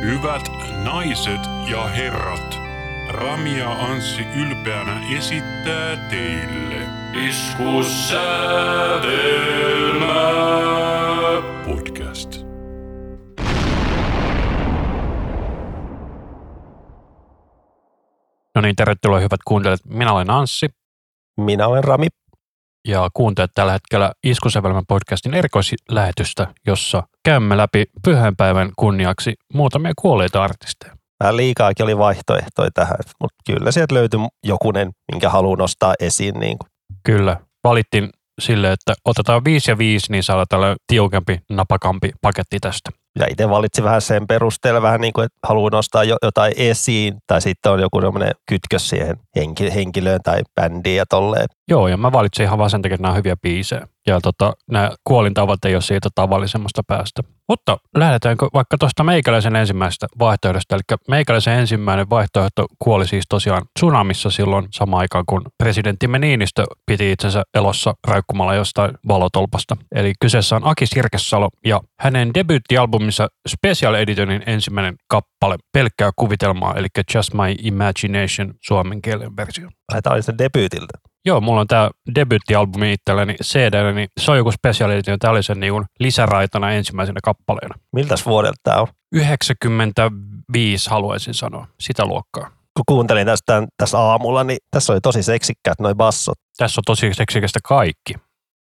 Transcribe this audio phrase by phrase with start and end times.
[0.00, 0.42] Hyvät
[0.84, 2.58] naiset ja herrat,
[3.08, 6.86] Rami ja Anssi ylpeänä esittää teille
[7.28, 7.82] Iskussäätelmä
[11.66, 12.44] podcast.
[18.54, 19.80] No niin, tervetuloa hyvät kuuntelijat.
[19.84, 20.66] Minä olen Anssi
[21.36, 22.06] Minä olen Rami.
[22.88, 30.96] Ja kuuntelet tällä hetkellä Iskusävelmän podcastin erikoislähetystä, jossa käymme läpi pyhänpäivän kunniaksi muutamia kuolleita artisteja.
[31.20, 36.40] Vähän liikaakin oli vaihtoehtoja tähän, mutta kyllä sieltä löytyi jokunen, minkä haluan nostaa esiin.
[36.40, 36.70] Niin kuin.
[37.04, 42.90] Kyllä, valittiin sille, että otetaan viisi ja viisi, niin saadaan tällä tiukempi, napakampi paketti tästä.
[43.18, 47.14] Ja itse valitsin vähän sen perusteella, vähän niin kuin, että haluan nostaa jo, jotain esiin,
[47.26, 51.46] tai sitten on joku semmoinen kytkös siihen henki, henkilöön tai bändiin ja tolleen.
[51.70, 53.88] Joo, ja mä valitsin ihan vaan sen takia, että nämä on hyviä biisejä.
[54.06, 57.22] Ja tota, nämä kuolintavat ei ole siitä tavallisemmasta päästä.
[57.48, 60.74] Mutta lähdetäänkö vaikka tuosta meikäläisen ensimmäisestä vaihtoehdosta.
[60.74, 67.12] Eli meikäläisen ensimmäinen vaihtoehto kuoli siis tosiaan tsunamissa silloin samaan aikaan, kun presidenttimme Niinistö piti
[67.12, 69.76] itsensä elossa raikkumalla jostain valotolpasta.
[69.94, 76.86] Eli kyseessä on Aki Sirkesalo ja hänen debyyttialbumissa Special Editionin ensimmäinen kappale Pelkkää kuvitelmaa, eli
[77.14, 79.68] Just My Imagination suomen kielen versio.
[80.02, 81.09] Tämä oli sen debyytiltä.
[81.26, 85.18] Joo, mulla on tämä debyyttialbumi itselleni cd niin se on joku special edition.
[85.18, 87.74] Tämä oli sen niin lisäraitana ensimmäisenä kappaleena.
[87.92, 88.86] Miltäs vuodelta tämä on?
[89.14, 92.50] 95 haluaisin sanoa, sitä luokkaa.
[92.76, 96.38] Kun kuuntelin tästä tässä aamulla, niin tässä oli tosi seksikkäät noi bassot.
[96.56, 98.14] Tässä on tosi seksikästä kaikki.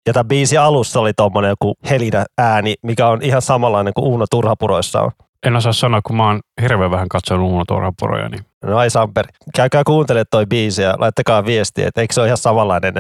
[0.08, 4.26] Ja tämä biisi alussa oli tuommoinen joku helinä ääni, mikä on ihan samanlainen kuin Uuno
[4.32, 5.12] Turhapuroissa on.
[5.46, 9.30] En osaa sanoa, kun mä oon hirveän vähän katsonut Uuno Turhaporoja, niin No ai Samperi,
[9.56, 12.94] käykää kuuntelemaan toi biisi ja laittakaa viestiä, että eikö se ole ihan samanlainen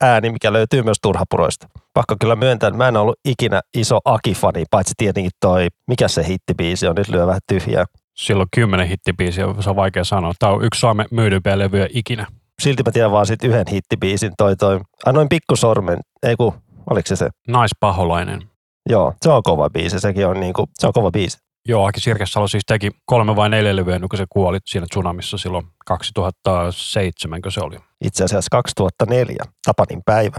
[0.00, 1.68] ääni, mikä löytyy myös Turhapuroista.
[1.94, 6.24] Pakko kyllä myöntää, että mä en ollut ikinä iso Aki-fani, paitsi tietenkin toi, mikä se
[6.26, 7.84] hittibiisi on, nyt lyö vähän tyhjää.
[8.16, 10.32] silloin kymmenen hittibiisiä, se on vaikea sanoa.
[10.38, 12.26] Tämä on yksi Suomen myydympiä levyjä ikinä.
[12.62, 16.54] Silti mä tiedän vaan sit yhden hittibiisin, toi toi, annoin pikkusormen, ei ku,
[16.90, 17.28] oliko se se?
[17.48, 18.42] Naispaholainen.
[18.88, 21.38] Joo, se on kova biisi, sekin on niinku, se on kova biisi.
[21.68, 25.66] Joo, Aki Sirkesalo siis teki kolme vai neljä levyä, kuin se kuoli siinä tsunamissa silloin
[25.86, 27.76] 2007, kun se oli.
[28.04, 29.36] Itse asiassa 2004,
[29.66, 30.36] Tapanin päivä.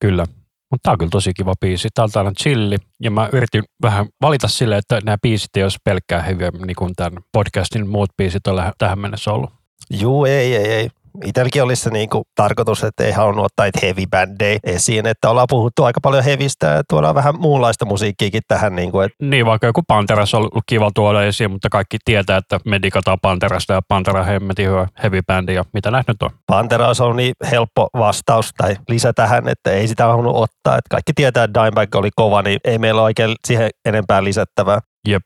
[0.00, 0.26] Kyllä.
[0.70, 1.88] Mutta tää on kyllä tosi kiva biisi.
[1.94, 2.76] Täältä on chilli.
[3.00, 6.94] Ja mä yritin vähän valita sille, että nämä biisit ei olisi pelkkää heviä, niin kuin
[6.96, 9.50] tämän podcastin muut biisit on tähän mennessä ollut.
[9.90, 10.88] Juu, ei, ei, ei.
[11.24, 15.84] Itselläkin olisi se niinku tarkoitus, että ei halunnut ottaa heavy bändejä esiin, että ollaan puhuttu
[15.84, 18.76] aika paljon hevistä ja tuodaan vähän muunlaista musiikkiakin tähän.
[18.76, 22.60] Niinku, että Niin, vaikka joku Panteras on ollut kiva tuoda esiin, mutta kaikki tietää, että
[22.64, 26.30] me digataan Panterasta ja Pantera on hemmetin hyvä heavy bändi ja mitä nähnyt nyt on.
[26.46, 30.78] Pantera olisi ollut niin helppo vastaus tai lisä tähän, että ei sitä halunnut ottaa.
[30.78, 34.78] Että kaikki tietää, että Dimebag oli kova, niin ei meillä ole oikein siihen enempää lisättävää.
[35.08, 35.22] Jep,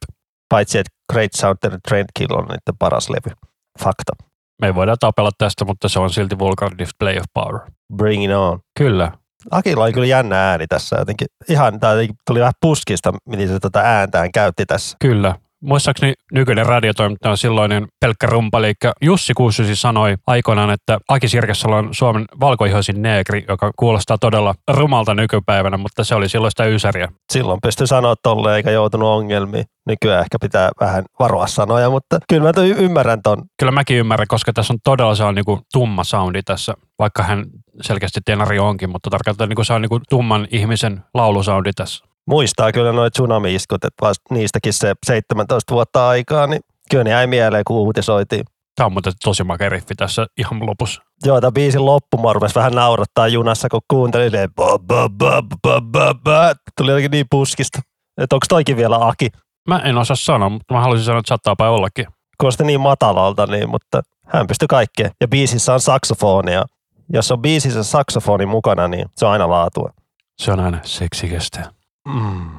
[0.48, 3.36] Paitsi, että Great Sound and Trendkill on niiden paras levy.
[3.82, 4.29] Fakta.
[4.60, 7.60] Me voidaan tapella tästä, mutta se on silti Vulgar Display of Power.
[7.96, 8.58] Bring it on.
[8.78, 9.12] Kyllä,
[9.50, 11.26] Akilla oli kyllä jännä ääni tässä jotenkin.
[11.48, 11.92] Ihan, tämä
[12.26, 14.96] tuli vähän puskista, miten se tätä ääntään käytti tässä.
[15.00, 15.34] Kyllä.
[15.62, 18.72] Muistaakseni nykyinen radiotoimittaja on silloinen pelkkä rumpa, eli
[19.02, 25.14] Jussi Kuusysi sanoi aikoinaan, että Aki Sirkesalo on Suomen valkoihoisin neegri, joka kuulostaa todella rumalta
[25.14, 27.08] nykypäivänä, mutta se oli silloin sitä ysäriä.
[27.32, 29.64] Silloin pystyi sanoa tolleen eikä joutunut ongelmiin.
[29.86, 33.42] Nykyään ehkä pitää vähän varoa sanoja, mutta kyllä mä ymmärrän ton.
[33.58, 37.44] Kyllä mäkin ymmärrän, koska tässä on todella se on niin tumma soundi tässä, vaikka hän
[37.82, 42.09] selkeästi tenari onkin, mutta tarkoittaa niin se on niin tumman ihmisen laulusoundi tässä.
[42.26, 46.60] Muistaa kyllä noita tsunami-iskut, että vasta niistäkin se 17 vuotta aikaa, niin
[46.90, 48.44] kyllä ne jäi mieleen, kun uutisoitiin.
[48.74, 51.02] Tämä on muuten tosi makea riffi tässä ihan lopussa.
[51.24, 55.42] Joo, tämä biisin loppu mua rupesi vähän naurattaa junassa, kun kuuntelin, niin ba, ba, ba,
[55.62, 56.54] ba, ba, ba.
[56.76, 57.80] tuli jotenkin niin puskista.
[58.20, 59.28] Että onko toikin vielä Aki?
[59.68, 62.06] Mä en osaa sanoa, mutta mä haluaisin sanoa, että saattaapa ollakin.
[62.40, 65.10] Kuulosti niin matalalta, niin, mutta hän pystyi kaikkeen.
[65.20, 66.64] Ja biisissä on saksofonia.
[67.12, 69.90] Jos on biisissä saksofoni mukana, niin se on aina laatua.
[70.38, 71.79] Se on aina seksikästä.
[72.08, 72.50] Mm.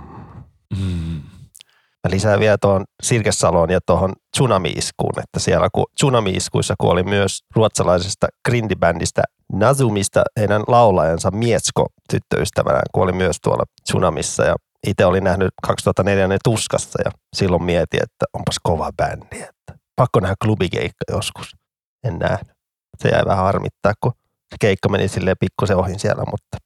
[0.79, 1.21] Mm.
[2.03, 8.27] Mä lisään vielä tuohon Sirkesaloon ja tuohon Tsunami-iskuun, että siellä ku, Tsunami-iskuissa kuoli myös ruotsalaisesta
[8.49, 9.21] grindibändistä
[9.53, 14.55] Nazumista heidän laulajansa Mietsko tyttöystävänään kuoli myös tuolla Tsunamissa ja
[14.87, 20.19] itse olin nähnyt 2004 ne Tuskassa ja silloin mietin, että onpas kova bändi, että pakko
[20.19, 21.55] nähdä klubikeikka joskus.
[22.03, 22.51] En nähnyt.
[22.97, 24.11] Se jäi vähän harmittaa, kun
[24.49, 26.57] se keikka meni silleen pikkusen ohin siellä, mutta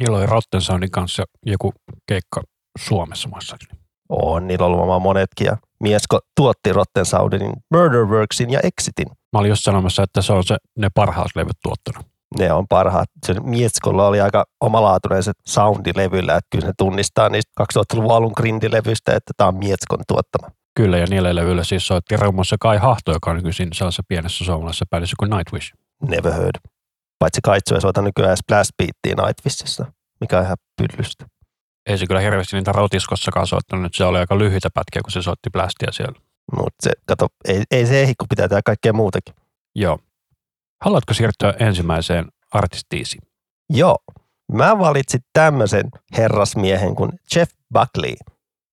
[0.00, 1.72] Niillä oli Rotten Soundin kanssa joku
[2.08, 2.42] keikka
[2.78, 3.80] Suomessa muistaakseni.
[4.08, 9.06] on niillä ollut varmaan monetkin ja Miesko tuotti Rotten Soundin, Murderworksin ja Exitin.
[9.32, 12.06] Mä olin just sanomassa, että se on se, ne parhaat levyt tuottanut.
[12.38, 13.08] ne on parhaat.
[13.26, 18.32] Se Mietskolla oli aika omalaatuinen se soundi levyllä, että kyllä se tunnistaa niistä 2000-luvun alun
[18.36, 20.50] grindilevyistä, että tämä on Mietskon tuottama.
[20.74, 24.86] Kyllä, ja niillä levyillä siis soitti rummussa Kai Hahto, joka on nykyisin sellaisessa pienessä suomalaisessa
[24.90, 25.72] bändissä kuin Nightwish.
[26.08, 26.60] Never heard.
[27.20, 31.26] Paitsi Kaitsu ei soita nykyään Splash Beattia Nightwishissa, mikä on ihan pyllystä.
[31.86, 35.22] Ei se kyllä hirveästi niitä rotiskossakaan soittanut, nyt se oli aika lyhyitä pätkiä, kun se
[35.22, 36.20] soitti Blastia siellä.
[36.56, 39.34] Mutta se, kato, ei, ei se ehdi, kun pitää tehdä kaikkea muutakin.
[39.74, 39.98] Joo.
[40.84, 43.22] Haluatko siirtyä ensimmäiseen artistiisiin?
[43.70, 43.96] Joo.
[44.52, 48.14] Mä valitsin tämmöisen herrasmiehen kuin Jeff Buckley.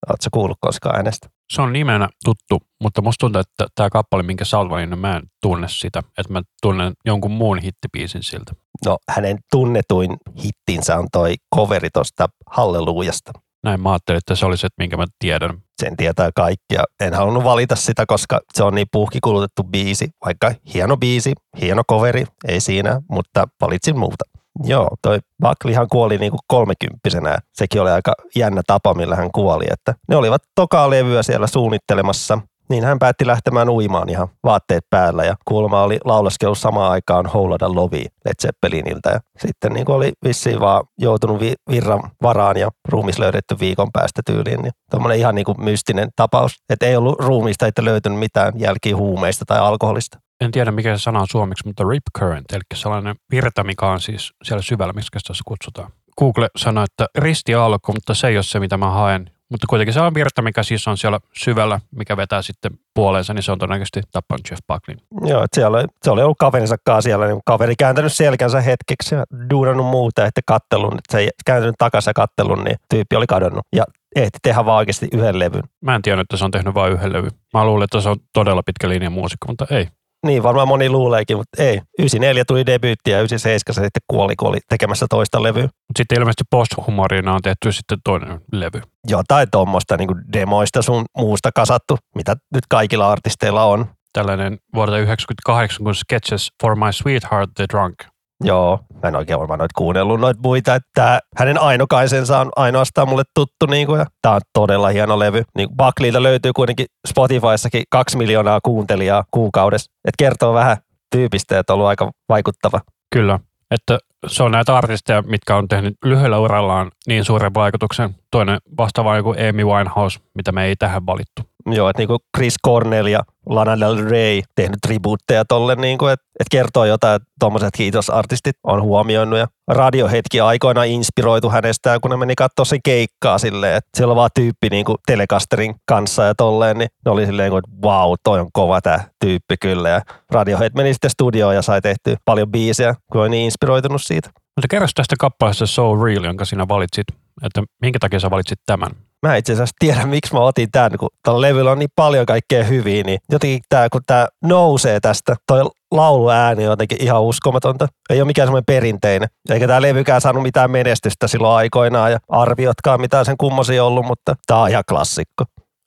[0.10, 1.30] Oletko kuullut koskaan äänestä?
[1.54, 5.16] Se on nimenä tuttu, mutta musta tuntuu, että tämä kappale, minkä sä oot valinnut, mä
[5.16, 6.00] en tunne sitä.
[6.18, 8.52] Että mä tunnen jonkun muun hittibiisin siltä.
[8.86, 13.32] No, hänen tunnetuin hittinsä on toi coveri tosta Hallelujasta.
[13.64, 15.58] Näin mä ajattelin, että se oli se, minkä mä tiedän.
[15.82, 16.84] Sen tietää kaikkia.
[17.00, 20.10] En halunnut valita sitä, koska se on niin puhkikulutettu biisi.
[20.26, 24.24] Vaikka hieno biisi, hieno coveri, ei siinä, mutta valitsin muuta.
[24.64, 27.38] Joo, toi Buckleyhan kuoli niinku kolmekymppisenä.
[27.54, 29.66] Sekin oli aika jännä tapa, millä hän kuoli.
[29.72, 32.40] Että ne olivat tokaa levyä siellä suunnittelemassa.
[32.70, 37.76] Niin hän päätti lähtemään uimaan ihan vaatteet päällä ja kuulemma oli laulaskellut samaan aikaan Houlada
[37.76, 39.10] Lovi Led Zeppeliniltä.
[39.10, 44.22] Ja sitten niin oli vissiin vaan joutunut vi- virran varaan ja ruumis löydetty viikon päästä
[44.26, 44.62] tyyliin.
[44.62, 48.96] Niin tuommoinen ihan niin kuin mystinen tapaus, että ei ollut ruumista eikä löytynyt mitään jälkiä
[48.96, 50.18] huumeista tai alkoholista.
[50.42, 54.02] En tiedä, mikä se sana on suomeksi, mutta rip current, eli sellainen virta, mikä on
[54.02, 55.92] siis siellä syvällä, miksi se kutsutaan.
[56.20, 59.32] Google sanoi, että ristiaalko, mutta se ei ole se, mitä mä haen.
[59.52, 63.44] Mutta kuitenkin se on virta, mikä siis on siellä syvällä, mikä vetää sitten puoleensa, niin
[63.44, 64.98] se on todennäköisesti tappanut Jeff Buckley.
[65.30, 69.26] Joo, että siellä, se oli ollut kaverinsa kanssa siellä, niin kaveri kääntänyt selkänsä hetkeksi ja
[69.50, 73.66] duunannut muuta, että kattelun, että se ei kääntynyt takaisin kattelun, niin tyyppi oli kadonnut.
[73.76, 73.84] Ja
[74.16, 75.64] ehti tehdä vaan oikeasti yhden levyn.
[75.82, 77.32] Mä en tiedä, että se on tehnyt vain yhden levyn.
[77.54, 79.88] Mä luulen, että se on todella pitkä linja muusikko, mutta ei.
[80.26, 81.82] Niin varmaan moni luuleekin, mutta ei.
[82.00, 85.64] 94 tuli debyytti ja 97 se sitten kuoli, kun oli tekemässä toista levyä.
[85.64, 88.82] Mutta sitten ilmeisesti posthumorina on tehty sitten toinen levy.
[89.08, 93.86] Jotain tuommoista niin demoista sun muusta kasattu, mitä nyt kaikilla artisteilla on.
[94.14, 97.96] Tällainen vuodelta 1998, kun Sketches for My Sweetheart the Drunk.
[98.44, 103.24] Joo, mä en oikein varmaan noita kuunnellut noita muita, että hänen ainokaisensa on ainoastaan mulle
[103.34, 105.44] tuttu niin kuin, ja tää on todella hieno levy.
[105.58, 109.92] Niin Buckleyta löytyy kuitenkin Spotifyssakin kaksi miljoonaa kuuntelijaa kuukaudessa.
[110.08, 110.78] Et kertoo vähän
[111.12, 112.80] tyypistä, että on ollut aika vaikuttava.
[113.14, 113.40] Kyllä,
[113.72, 118.16] että se on näitä artisteja, mitkä on tehnyt lyhyellä urallaan niin suuren vaikutuksen.
[118.32, 121.42] Toinen vastaava joku Amy Winehouse, mitä me ei tähän valittu.
[121.72, 123.20] Joo, että niinku Chris Cornell ja
[123.50, 128.82] Lana Del Rey tehnyt tribuutteja tolle, niinku, että et kertoo jotain, että tuommoiset kiitosartistit on
[128.82, 129.40] huomioinut.
[129.40, 134.16] Ja Radiohetki aikoinaan inspiroitu hänestä, kun ne meni katsoa sen keikkaa silleen, että siellä on
[134.16, 138.50] vaan tyyppi niinku Telecasterin kanssa ja tolleen, niin ne oli silleen, että wow, toi on
[138.54, 139.90] kova tämä tyyppi kyllä.
[139.90, 144.30] Ja Radiohead meni sitten studioon ja sai tehty paljon biisejä, kun oli niin inspiroitunut siitä.
[144.36, 147.08] Mutta kerro tästä kappaleesta So Real, jonka sinä valitsit,
[147.44, 148.92] että minkä takia sä valitsit tämän?
[149.26, 152.64] Mä itse asiassa tiedä, miksi mä otin tämän, kun tällä levyllä on niin paljon kaikkea
[152.64, 155.62] hyviä, niin jotenkin tämä, kun tämä nousee tästä, toi
[155.92, 157.88] lauluääni on jotenkin ihan uskomatonta.
[158.10, 159.30] Ei ole mikään semmoinen perinteinen.
[159.50, 164.36] Eikä tämä levykään saanut mitään menestystä silloin aikoinaan ja arviotkaan mitään sen kummosia ollut, mutta
[164.48, 165.44] tämä on ihan klassikko.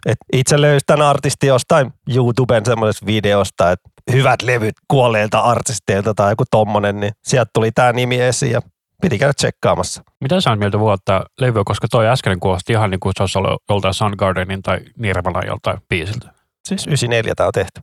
[0.07, 6.33] Et itse löysin tämän artistin jostain YouTuben semmoisesta videosta, että hyvät levyt kuolleilta artisteilta tai
[6.33, 8.61] joku tommonen, niin sieltä tuli tämä nimi esiin ja
[9.01, 10.03] piti käydä tsekkaamassa.
[10.21, 13.63] Mitä sä mieltä vuotta levyä, koska toi äskeinen kuulosti ihan niin kuin se olisi ollut
[13.69, 16.33] joltain Soundgardenin tai Nirvana joltain biisiltä.
[16.69, 17.81] Siis 94 tämä on tehty.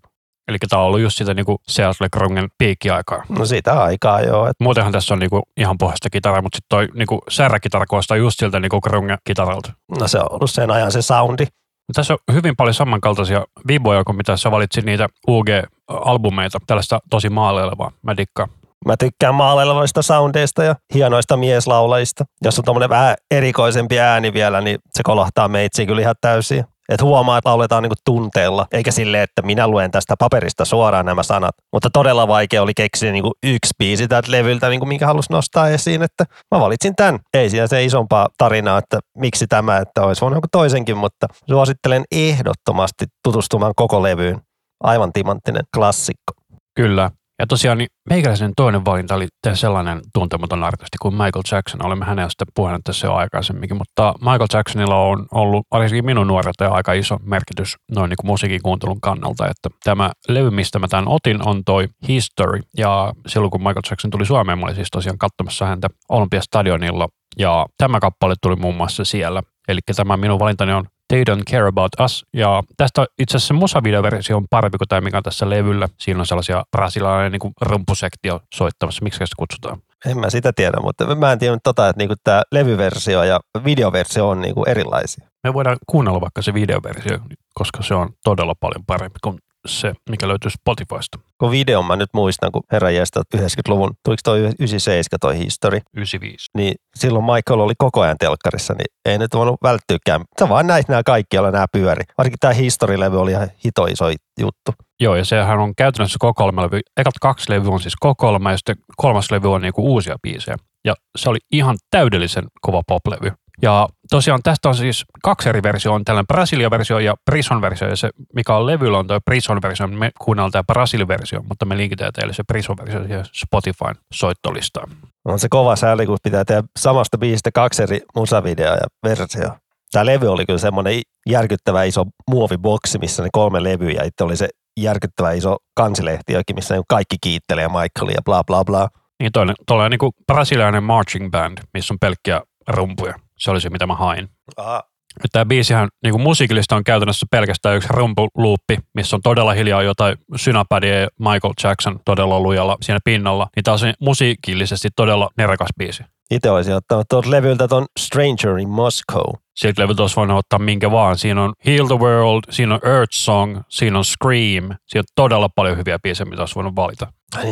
[0.48, 3.24] Eli tämä on ollut just sitä niin kuin Seas Legrungen piikkiaikaa.
[3.30, 4.48] No siitä aikaa joo.
[4.48, 8.40] Et Muutenhan tässä on niinku ihan pohjasta kitaraa, mutta sitten toi niinku särräkitara kuulostaa just
[8.40, 9.74] siltä niinku Grungen kitaralta.
[10.00, 11.46] no se on ollut sen ajan se soundi.
[11.94, 17.92] Tässä on hyvin paljon samankaltaisia viboja kuin mitä sä valitsit niitä UG-albumeita, tällaista tosi maalailevaa.
[18.02, 18.50] Mä dikkaan.
[18.88, 22.26] Mä tykkään maalailevista soundeista ja hienoista mieslaulajista.
[22.44, 26.66] Jos on tommonen vähän erikoisempi ääni vielä, niin se kolahtaa meitsiä kyllä ihan täysin.
[26.90, 31.24] Et huomaa, että lauletaan niinku tunteella, eikä silleen, että minä luen tästä paperista suoraan nämä
[31.24, 31.56] sanat.
[31.74, 36.02] Mutta todella vaikea oli keksiä niinku yksi biisi tältä levyltä, niinku minkä halusi nostaa esiin,
[36.02, 36.26] että
[36.56, 37.20] mä valitsin tämän.
[37.34, 42.04] Ei siinä se isompaa tarinaa, että miksi tämä, että olisi voinut joku toisenkin, mutta suosittelen
[42.12, 44.42] ehdottomasti tutustumaan koko levyyn.
[44.84, 46.34] Aivan timanttinen klassikko.
[46.76, 47.12] Kyllä.
[47.40, 51.86] Ja tosiaan niin meikäläisen toinen valinta oli sellainen tuntematon artisti kuin Michael Jackson.
[51.86, 56.94] Olemme hänestä puhuneet tässä jo aikaisemminkin, mutta Michael Jacksonilla on ollut ainakin minun nuoruuteen aika
[56.94, 59.46] iso merkitys noin niin kuin musiikin kuuntelun kannalta.
[59.46, 62.62] Että tämä levy, mistä mä tämän otin, on toi History.
[62.78, 67.08] Ja silloin kun Michael Jackson tuli Suomeen, mä olin siis tosiaan katsomassa häntä Olympiastadionilla.
[67.38, 69.44] Ja tämä kappale tuli muun muassa siellä.
[69.68, 72.26] Eli tämä minun valintani on They Don't Care About Us.
[72.34, 75.88] Ja tästä itse asiassa musavideoversio on parempi kuin tämä, mikä on tässä levyllä.
[76.00, 79.04] Siinä on sellaisia brasilainen niin rumpusektio soittamassa.
[79.04, 79.78] Miksi sitä kutsutaan?
[80.06, 84.30] En mä sitä tiedä, mutta mä en tiedä tota, että niinku tämä levyversio ja videoversio
[84.30, 85.28] on niinku erilaisia.
[85.44, 87.18] Me voidaan kuunnella vaikka se videoversio.
[87.54, 89.38] koska se on todella paljon parempi kuin
[89.68, 91.20] se, mikä löytyy Spotifysta.
[91.40, 96.50] Kun videon mä nyt muistan, kun herra jästä 90-luvun, tuliko toi 97 toi history, 95.
[96.58, 100.22] niin silloin Michael oli koko ajan telkkarissa, niin ei nyt voinut välttyykään.
[100.40, 102.04] Sä vaan näit nämä kaikki, joilla nämä pyöri.
[102.18, 104.06] Varsinkin tämä historilevy oli ihan hito iso
[104.40, 104.72] juttu.
[105.00, 106.80] Joo, ja sehän on käytännössä kokoelmalevy.
[106.98, 110.58] Ekat kaksi levyä on siis kokoelma, ja sitten kolmas levy on niinku uusia biisejä.
[110.86, 113.32] Ja se oli ihan täydellisen kova poplevy.
[113.62, 115.96] Ja tosiaan tästä on siis kaksi eri versioa.
[115.96, 117.88] On tällainen Brasilia-versio ja Prison-versio.
[117.88, 119.88] Ja se, mikä on levyllä, on tuo Prison-versio.
[119.88, 124.90] Me kuunnellaan tämä Brasilia-versio, mutta me linkitään teille se Prison-versio siihen Spotifyn soittolistaan.
[125.26, 129.50] On se kova sääli, kun pitää tehdä samasta biisistä kaksi eri musavideoa ja versio.
[129.92, 134.50] Tämä levy oli kyllä semmoinen järkyttävä iso muoviboksi, missä ne kolme levyä itse oli se
[134.80, 138.88] järkyttävä iso kansilehtiökin, missä ne kaikki kiittelee Michaelia ja bla bla bla.
[139.20, 143.14] Niin toinen, toinen niin kuin brasilialainen marching band, missä on pelkkiä rumpuja.
[143.38, 144.30] Se oli se, mitä mä hain.
[144.58, 144.84] Aha.
[145.32, 150.18] Tämä biisihän niin kuin musiikillista on käytännössä pelkästään yksi rumpuluuppi, missä on todella hiljaa jotain
[150.36, 153.48] synapädiä ja Michael Jackson todella lujalla siinä pinnalla.
[153.56, 156.04] Niin tämä on musiikillisesti todella nerokas biisi.
[156.32, 159.34] Itse olisin ottanut tuolta levyltä ton Stranger in Moscow.
[159.56, 161.18] Siltä levyltä olisi voinut ottaa minkä vaan.
[161.18, 164.64] Siinä on Heal the World, siinä on Earth Song, siinä on Scream.
[164.64, 167.08] Siinä on todella paljon hyviä biisejä, mitä olisi voinut valita.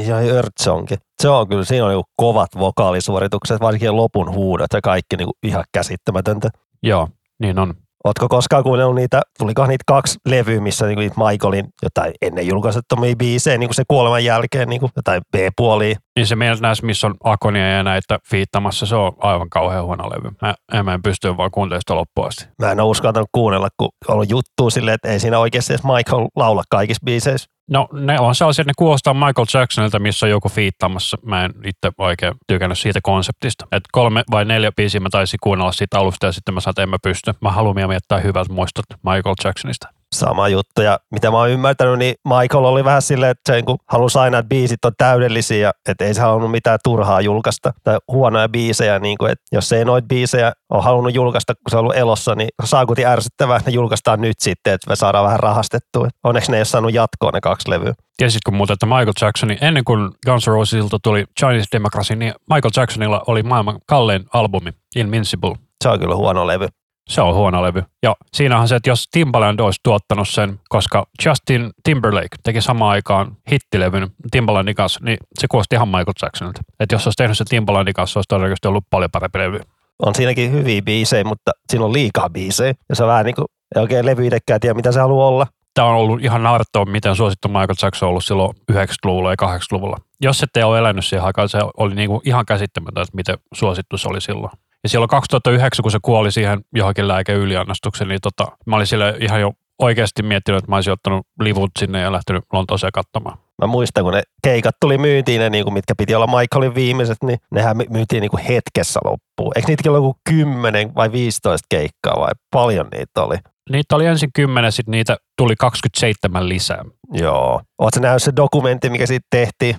[0.08, 0.98] Ja Earthsongkin.
[1.22, 5.63] Se on kyllä, siinä on niinku kovat vokaalisuoritukset, varsinkin lopun huudot ja kaikki niinku ihan
[5.74, 6.50] käsittämätöntä.
[6.84, 7.08] Joo,
[7.39, 7.74] niin on.
[8.05, 13.15] Ootko koskaan kuunnellut niitä, tulikohan niitä kaksi levyä, missä niinku niitä Michaelin jotain ennen julkaisettomia
[13.15, 15.96] biisejä, niinku se kuoleman jälkeen, niinku jotain B-puolia.
[16.15, 20.10] Niin se meidän näissä, missä on Akonia ja näitä fiittamassa, se on aivan kauhean huono
[20.10, 20.29] levy.
[20.41, 22.46] Mä, en, mä en pysty vaan kuuntelemaan sitä loppuun asti.
[22.62, 25.84] Mä en ole uskaltanut kuunnella, kun on ollut juttua silleen, että ei siinä oikeasti edes
[25.84, 27.55] Michael laula kaikissa biiseissä.
[27.70, 31.18] No ne on sellaisia, että ne kuulostaa Michael Jacksonilta, missä on joku fiittamassa.
[31.26, 33.66] Mä en itse oikein tykännyt siitä konseptista.
[33.72, 36.84] Että kolme vai neljä biisiä mä taisin kuunnella siitä alusta ja sitten mä sanoin, että
[36.84, 37.34] en mä pysty.
[37.42, 39.95] Mä haluan jättää hyvät muistot Michael Jacksonista.
[40.16, 40.82] Sama juttu.
[40.82, 44.38] Ja mitä mä oon ymmärtänyt, niin Michael oli vähän silleen, että se niin halusi aina,
[44.38, 49.00] että biisit on täydellisiä että ei se halunnut mitään turhaa julkaista tai huonoja biisejä.
[49.00, 52.36] Niin kuin, että jos ei noita biisejä ole halunnut julkaista, kun se on ollut elossa,
[52.36, 56.08] niin saakuti ärsyttävää, että ne julkaistaan nyt sitten, että me saadaan vähän rahastettua.
[56.24, 57.94] Onneksi ne ei ole saanut jatkoa ne kaksi levyä.
[58.18, 62.72] Tiesitkö muuten, että Michael Jacksonin, ennen kuin Guns N' Rosesilta tuli Chinese Democracy, niin Michael
[62.78, 65.56] Jacksonilla oli maailman kallein albumi, Invincible.
[65.84, 66.68] Se on kyllä huono levy.
[67.10, 67.84] Se on huono levy.
[68.04, 72.92] Ja siinä on se, että jos Timbaland olisi tuottanut sen, koska Justin Timberlake teki samaan
[72.92, 76.62] aikaan hittilevyn Timbalandin kanssa, niin se kuulosti ihan Michael Jacksonilta.
[76.80, 79.60] Että jos olisi tehnyt se Timbalandin kanssa, se olisi todennäköisesti ollut paljon parempi levy.
[80.00, 82.74] On siinäkin hyviä biisejä, mutta siinä on liikaa biisejä.
[82.90, 83.46] Ja se on vähän niin kuin,
[83.76, 85.48] ei oikein levy itsekään tiedä, mitä se haluaa olla.
[85.74, 89.98] Tämä on ollut ihan naurettava, miten suosittu Michael Jackson on ollut silloin 90-luvulla ja 80-luvulla.
[90.22, 93.98] Jos ette ole elänyt siihen aikaan, se oli niin kuin ihan käsittämätöntä, että miten suosittu
[93.98, 94.52] se oli silloin.
[94.86, 99.42] Ja silloin 2009, kun se kuoli siihen johonkin lääkeyliannostukseen, niin tota, mä olin sille ihan
[99.42, 103.38] jo oikeasti miettinyt, että mä olisin ottanut livut sinne ja lähtenyt Lontooseen katsomaan.
[103.62, 107.18] Mä muistan, kun ne keikat tuli myyntiin, ne, niin kuin, mitkä piti olla Michaelin viimeiset,
[107.24, 109.51] niin nehän myytiin niin kuin hetkessä loppuun.
[109.56, 113.36] Eikö niitäkin ollut joku 10 vai 15 keikkaa vai paljon niitä oli?
[113.70, 116.86] Niitä oli ensin 10, sitten niitä tuli 27 lisää.
[117.13, 117.62] Joo.
[117.80, 119.75] Oletko nähnyt se dokumentti, mikä siitä tehtiin?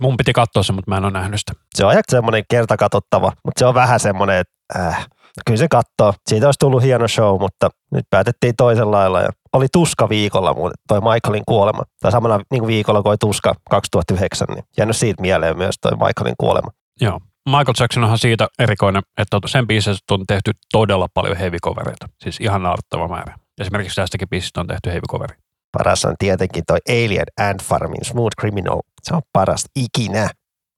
[0.00, 1.52] Mun piti katsoa se, mutta mä en ole nähnyt sitä.
[1.74, 5.06] Se on aika semmoinen kertakatottava, mutta se on vähän semmoinen, että äh,
[5.46, 6.14] kyllä se katsoo.
[6.28, 9.20] Siitä olisi tullut hieno show, mutta nyt päätettiin toisella lailla.
[9.20, 11.82] Ja oli tuska viikolla muuten, toi Michaelin kuolema.
[12.00, 16.34] Tai samana niin kuin viikolla, oli tuska 2009, niin jäänyt siitä mieleen myös toi Michaelin
[16.38, 16.70] kuolema.
[17.00, 17.20] Joo.
[17.46, 22.08] Michael Jackson onhan siitä erikoinen, että sen biisistä on tehty todella paljon heavy covereita.
[22.22, 23.38] Siis ihan naurattava määrä.
[23.60, 25.43] Esimerkiksi tästäkin biisistä on tehty heavy coveri.
[25.78, 28.80] Paras on tietenkin toi Alien Ant Farmin Smooth Criminal.
[29.02, 30.30] Se on paras ikinä.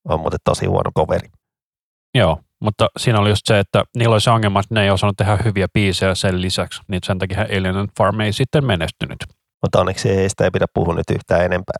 [0.08, 1.28] On muuten tosi huono coveri.
[2.14, 5.16] Joo, mutta siinä oli just se, että niillä oli se ongelma, että ne ei osannut
[5.16, 6.82] tehdä hyviä biisejä sen lisäksi.
[6.88, 9.18] Niin sen takia Alien Ant Farm ei sitten menestynyt.
[9.62, 11.78] Mutta onneksi ei sitä ei pidä puhua nyt yhtään enempää.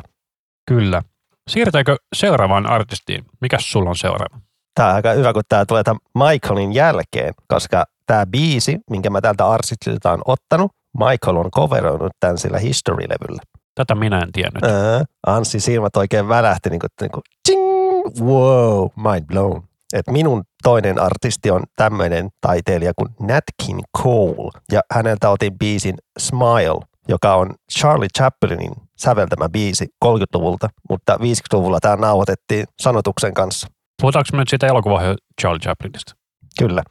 [0.68, 1.02] Kyllä.
[1.50, 3.24] Siirrytäänkö seuraavaan artistiin?
[3.40, 4.40] Mikäs sulla on seuraava?
[4.74, 9.20] Tämä on aika hyvä, kun tämä tulee tämän Michaelin jälkeen, koska tämä biisi, minkä mä
[9.20, 13.42] tältä artistilta on ottanut, Michael on coveroinut tämän sillä History-levyllä.
[13.74, 14.64] Tätä minä en tiennyt.
[14.64, 17.62] Ää, Anssi silmät oikein välähti, niin kuin, niin kuin ting,
[18.26, 19.62] wow, mind blown.
[19.92, 25.94] Et minun toinen artisti on tämmöinen taiteilija kuin Nat King Cole, ja häneltä otin biisin
[26.18, 33.68] Smile, joka on Charlie Chaplinin säveltämä biisi 30-luvulta, mutta 50-luvulla tämä nauhoitettiin sanotuksen kanssa.
[34.02, 35.02] Puhutaanko me nyt siitä elokuvaa
[35.40, 36.12] Charlie Chaplinista?
[36.58, 36.82] Kyllä.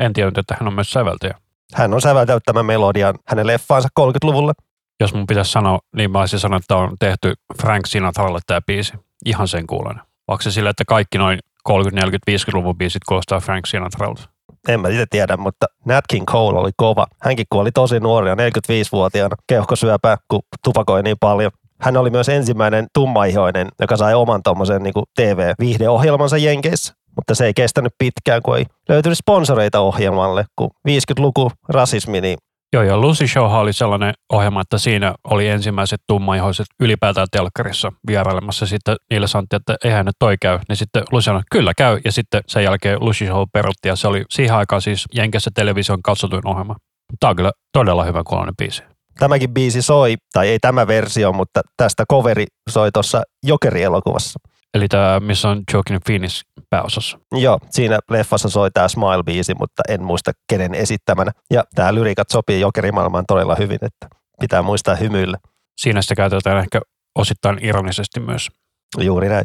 [0.00, 1.34] En tiennyt, että hän on myös säveltäjä.
[1.74, 4.52] Hän on säveltänyt tämän melodian hänen leffaansa 30-luvulla.
[5.00, 8.92] Jos mun pitäisi sanoa, niin mä olisin sanonut, että on tehty Frank Sinatralle tämä biisi.
[9.24, 10.00] Ihan sen kuulen.
[10.28, 14.22] Onko se sillä, että kaikki noin 30, 40, 50-luvun biisit kuulostaa Frank Sinatralta?
[14.68, 17.06] En mä itse tiedä, mutta Nat King Cole oli kova.
[17.22, 21.50] Hänkin kuoli tosi nuoria, 45-vuotiaana keuhkosyöpää, kun tupakoi niin paljon.
[21.80, 26.94] Hän oli myös ensimmäinen tummaihoinen, joka sai oman tuommoisen niin TV-viihdeohjelmansa Jenkeissä.
[27.16, 32.38] Mutta se ei kestänyt pitkään, kun ei löytynyt sponsoreita ohjelmalle, kun 50-luku rasismi, niin
[32.74, 38.66] Joo, ja Lucy Show oli sellainen ohjelma, että siinä oli ensimmäiset tummaihoiset ylipäätään telkkarissa vierailemassa.
[38.66, 40.58] Sitten niille sanottiin, että eihän nyt toi käy.
[40.68, 42.00] Niin sitten Lucy sanoi, kyllä käy.
[42.04, 46.02] Ja sitten sen jälkeen Lucy Show perutti ja se oli siihen aikaan siis Jenkessä television
[46.02, 46.76] katsotuin ohjelma.
[47.20, 48.82] Tämä on kyllä todella hyvä kuulonen biisi.
[49.18, 54.38] tämäkin biisi soi, tai ei tämä versio, mutta tästä coveri soi tuossa Jokeri-elokuvassa.
[54.74, 57.18] Eli tämä, missä on Joaquin Phoenix pääosassa.
[57.32, 61.32] Joo, siinä leffassa soi tämä Smile-biisi, mutta en muista kenen esittämänä.
[61.50, 64.08] Ja tämä lyrikat sopii Jokerimaailmaan todella hyvin, että
[64.40, 65.38] pitää muistaa hymyillä.
[65.80, 66.80] Siinä sitä käytetään ehkä
[67.18, 68.48] osittain ironisesti myös.
[69.00, 69.44] Juuri näin.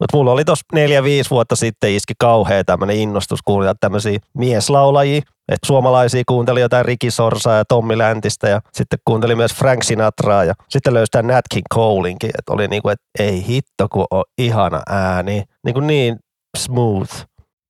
[0.00, 5.22] Mutta mulla oli tuossa neljä, viisi vuotta sitten iski kauhea tämmöinen innostus kuunnella tämmöisiä mieslaulajia.
[5.48, 10.44] Että suomalaisia kuunteli jotain Riki Sorsaa ja Tommi Läntistä ja sitten kuunteli myös Frank Sinatraa
[10.44, 12.30] ja sitten löysi tämän Nat King Colinkin.
[12.38, 15.44] Että oli niinku, että ei hitto kun on ihana ääni.
[15.64, 16.16] Niin kuin niin
[16.58, 17.12] smooth.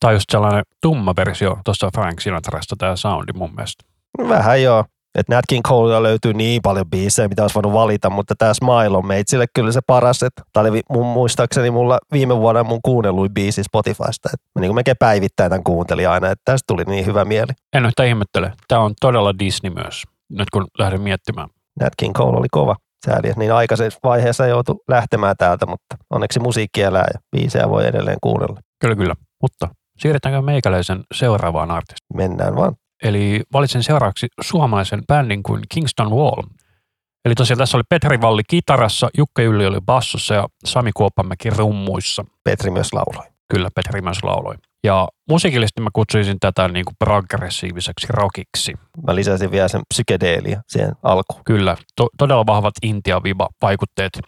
[0.00, 3.84] Tai just sellainen tumma versio tuosta Frank Sinatrasta tämä soundi mun mielestä.
[4.28, 4.84] Vähän joo.
[5.14, 8.96] Että Nat King Colella löytyy niin paljon biisejä, mitä olisi voinut valita, mutta tämä Smile
[8.96, 10.20] on meitsille kyllä se paras.
[10.52, 14.28] Tämä oli mun, muistaakseni mulla viime vuonna mun kuunnelluin biisi Spotifysta.
[14.34, 17.52] Et mä niin melkein päivittäin tämän kuuntelin aina, että tästä tuli niin hyvä mieli.
[17.72, 18.52] En yhtään ihmettele.
[18.68, 21.48] Tämä on todella Disney myös, nyt kun lähden miettimään.
[21.80, 22.76] Nat King Cole oli kova.
[23.06, 28.16] Sääli, niin aikaisessa vaiheessa joutui lähtemään täältä, mutta onneksi musiikki elää ja biisejä voi edelleen
[28.22, 28.60] kuunnella.
[28.80, 29.14] Kyllä, kyllä.
[29.42, 32.16] Mutta siirretäänkö meikäläisen seuraavaan artistiin?
[32.16, 32.74] Mennään vaan.
[33.02, 36.42] Eli valitsen seuraavaksi suomalaisen bändin kuin Kingston Wall.
[37.24, 42.24] Eli tosiaan tässä oli Petri Valli kitarassa, Jukka Ylli oli bassossa ja Sami Kuoppamäki rummuissa.
[42.44, 43.26] Petri myös lauloi.
[43.52, 44.54] Kyllä, Petri myös lauloi.
[44.84, 48.74] Ja musiikillisesti mä kutsuisin tätä niin kuin progressiiviseksi rockiksi.
[49.06, 51.40] Mä lisäsin vielä sen psykedeelia siihen alkuun.
[51.44, 54.18] Kyllä, to- todella vahvat Intia-viva-vaikutteet.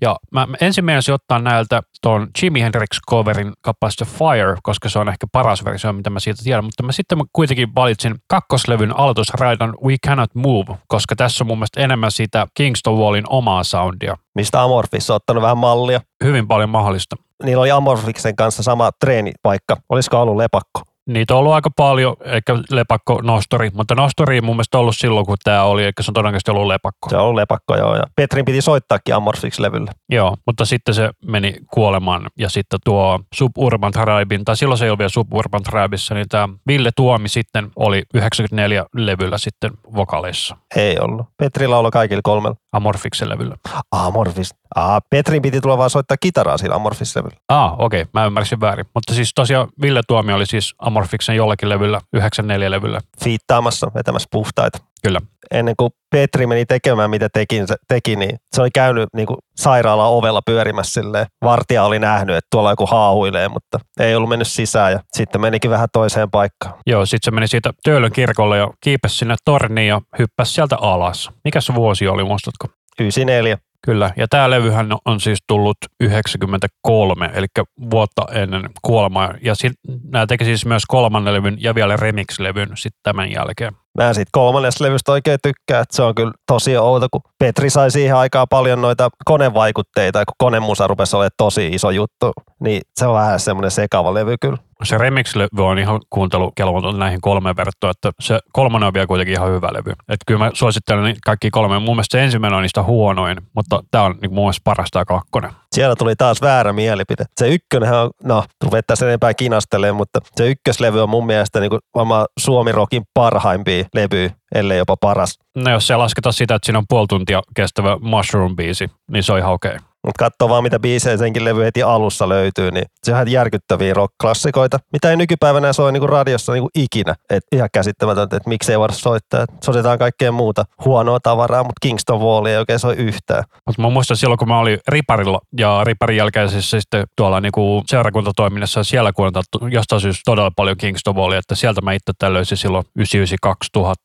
[0.00, 5.08] Ja mä ensin meinasin ottaa näiltä tuon Jimi Hendrix coverin kappaleesta Fire, koska se on
[5.08, 9.74] ehkä paras versio, mitä mä siitä tiedän, mutta mä sitten mä kuitenkin valitsin kakkoslevyn aloitusraidan
[9.84, 14.16] We Cannot Move, koska tässä on mun mielestä enemmän sitä Kingston Wallin omaa soundia.
[14.34, 16.00] Mistä Amorphis on ottanut vähän mallia.
[16.24, 17.16] Hyvin paljon mahdollista.
[17.42, 19.76] Niillä oli Amorphiksen kanssa sama treenipaikka.
[19.88, 20.82] Olisiko ollut lepakko?
[21.08, 25.36] Niitä on ollut aika paljon, eikä lepakko nostori, mutta nostori mun mielestä ollut silloin, kun
[25.44, 27.10] tämä oli, eikä se on todennäköisesti ollut lepakko.
[27.10, 27.96] Se on ollut lepakko, joo.
[27.96, 29.90] Ja Petrin piti soittaakin Amorphix-levylle.
[30.08, 34.90] Joo, mutta sitten se meni kuolemaan ja sitten tuo Suburban Tribein, tai silloin se ei
[34.90, 40.98] ole vielä Suburban Tribeissa, niin tämä Ville Tuomi sitten oli 94 levyllä sitten vokaleissa, Ei
[40.98, 41.26] ollut.
[41.36, 42.56] Petri lauloi kaikilla kolmella.
[42.72, 43.56] Amorfiksen levyllä.
[43.92, 44.54] Amorphis.
[44.76, 47.36] Ah, Petrin piti tulla vaan soittaa kitaraa sillä Amorphis-levyllä.
[47.48, 48.86] Ah, okei, okay, mä ymmärsin väärin.
[48.94, 53.00] Mutta siis tosiaan Ville Tuomi oli siis Amorfiksen jollakin levyllä, 94 levyllä.
[53.24, 54.78] Fiittaamassa, vetämässä puhtaita.
[55.02, 55.20] Kyllä.
[55.50, 59.36] Ennen kuin Petri meni tekemään, mitä teki, se, teki niin se oli käynyt niin kuin
[59.56, 61.26] sairaalan ovella pyörimässä silleen.
[61.44, 65.70] Vartija oli nähnyt, että tuolla joku haahuilee, mutta ei ollut mennyt sisään ja sitten menikin
[65.70, 66.74] vähän toiseen paikkaan.
[66.86, 71.30] Joo, sitten se meni siitä Töölön kirkolle ja kiipesi sinne torniin ja hyppäsi sieltä alas.
[71.44, 72.68] Mikä se vuosi oli, muistatko?
[73.00, 73.58] 94.
[73.84, 77.46] Kyllä, ja tämä levyhän on siis tullut 93, eli
[77.90, 79.34] vuotta ennen kuolemaa.
[79.42, 79.72] Ja sit,
[80.10, 83.72] nämä teki siis myös kolmannen levyn ja vielä remix-levyn sitten tämän jälkeen.
[83.98, 87.90] Mä siitä kolmannesta levystä oikein tykkää, että se on kyllä tosi outo, kun Petri sai
[87.90, 93.14] siihen aikaan paljon noita konevaikutteita, kun konemusa rupesi olemaan tosi iso juttu, niin se on
[93.14, 94.58] vähän semmoinen sekava levy kyllä.
[94.82, 99.50] Se remix-levy on ihan kuuntelukelvoton näihin kolmeen verrattuna, että se kolmannen on vielä kuitenkin ihan
[99.50, 99.90] hyvä levy.
[99.90, 101.78] Että kyllä mä suosittelen kaikki kolme.
[101.78, 105.04] Mun mielestä se ensimmäinen on niistä huonoin, mutta tämä on niin mun mielestä paras tämä
[105.04, 105.50] kakkonen.
[105.72, 107.24] Siellä tuli taas väärä mielipide.
[107.36, 111.70] Se ykkönen on, no ruvetaan sen enempää kinastelemaan, mutta se ykköslevy on mun mielestä niin
[111.70, 115.38] kuin varmaan Suomi-rokin parhaimpia levyjä, ellei jopa paras.
[115.56, 119.38] No jos se lasketaan sitä, että siinä on puoli tuntia kestävä Mushroom-biisi, niin se on
[119.38, 119.70] ihan okei.
[119.70, 119.91] Okay.
[120.06, 123.94] Mutta katsoo vaan, mitä biisejä senkin levy heti alussa löytyy, niin se on ihan järkyttäviä
[123.94, 127.14] rock-klassikoita, mitä ei nykypäivänä soi niinku radiossa niinku ikinä.
[127.30, 129.42] Et ihan käsittämätöntä, että miksei voida soittaa.
[129.42, 133.44] Et soitetaan kaikkea muuta huonoa tavaraa, mutta Kingston Wall ei oikein soi yhtään.
[133.66, 138.84] Mutta mä muistan silloin, kun mä olin Riparilla ja Riparin jälkeisessä sitten tuolla niinku seurakuntatoiminnassa
[138.84, 142.84] siellä kuunnelta jostain syystä todella paljon Kingston Wallia, että sieltä mä itse tämän löysin silloin
[142.98, 143.02] 99-2000.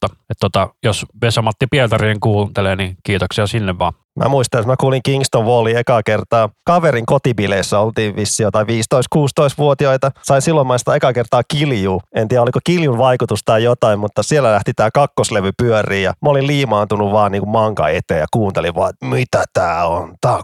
[0.03, 3.93] Että tota, jos Vesa-Matti Pietarinen kuuntelee, niin kiitoksia sinne vaan.
[4.17, 6.49] Mä muistan, että mä kuulin Kingston Wallin ekaa kertaa.
[6.65, 10.11] Kaverin kotibileissä oltiin vissi jotain 15-16-vuotiaita.
[10.23, 12.01] Sain silloin maistaa ekaa kertaa kilju.
[12.15, 16.29] En tiedä, oliko kiljun vaikutus tai jotain, mutta siellä lähti tää kakkoslevy pyöriin ja mä
[16.29, 20.15] olin liimaantunut vaan niin kuin manka eteen ja kuuntelin vaan, että mitä tää on.
[20.21, 20.39] Tää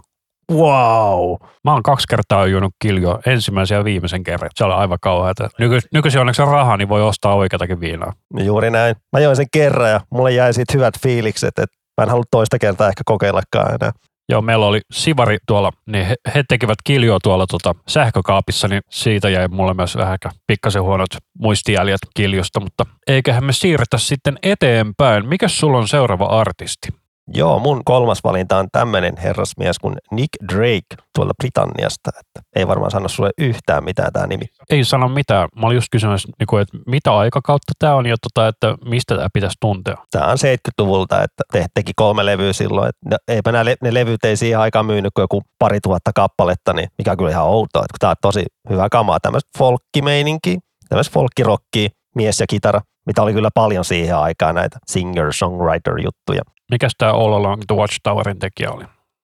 [0.52, 1.36] Wow!
[1.64, 4.50] Mä oon kaksi kertaa juonut kiljoa, ensimmäisen ja viimeisen kerran.
[4.54, 5.48] Se oli aivan kauheata.
[5.58, 8.12] Nyky, nykyisin onneksi on rahaa, niin voi ostaa oikeatakin viinaa.
[8.38, 8.96] Juuri näin.
[9.12, 12.58] Mä join sen kerran ja mulle jäi siitä hyvät fiilikset, että mä en halua toista
[12.58, 13.92] kertaa ehkä kokeillakaan enää.
[14.28, 19.28] Joo, meillä oli Sivari tuolla, niin he, he tekivät kiljoa tuolla tota sähkökaapissa, niin siitä
[19.28, 25.28] jäi mulle myös vähän pikkasen huonot muistijäljet kiljusta, mutta eiköhän me siirretä sitten eteenpäin.
[25.28, 27.03] Mikä sulla on seuraava artisti?
[27.28, 32.10] Joo, mun kolmas valinta on tämmöinen herrasmies kuin Nick Drake tuolta Britanniasta.
[32.20, 34.44] Että ei varmaan sano sulle yhtään mitään tämä nimi.
[34.70, 35.48] Ei sano mitään.
[35.60, 39.28] Mä olin just kysynyt, niin että mitä aikakautta tämä on ja tota, että mistä tämä
[39.32, 39.96] pitäisi tuntea.
[40.10, 42.88] Tämä on 70-luvulta, että te, teki kolme levyä silloin.
[42.88, 46.72] Että ne, eipä nämä, ne levyt ei siihen aikaan myynyt kuin joku pari tuhatta kappaletta,
[46.72, 49.20] niin mikä on kyllä ihan outoa, että tämä on tosi hyvä kamaa.
[49.20, 50.58] Tämmöistä folkkimeininkiä,
[50.88, 56.53] tämmöistä folkkirokkia, mies ja kitara, mitä oli kyllä paljon siihen aikaan näitä singer-songwriter-juttuja.
[56.74, 58.84] Mikäs tämä All Along the Watchtowerin tekijä oli?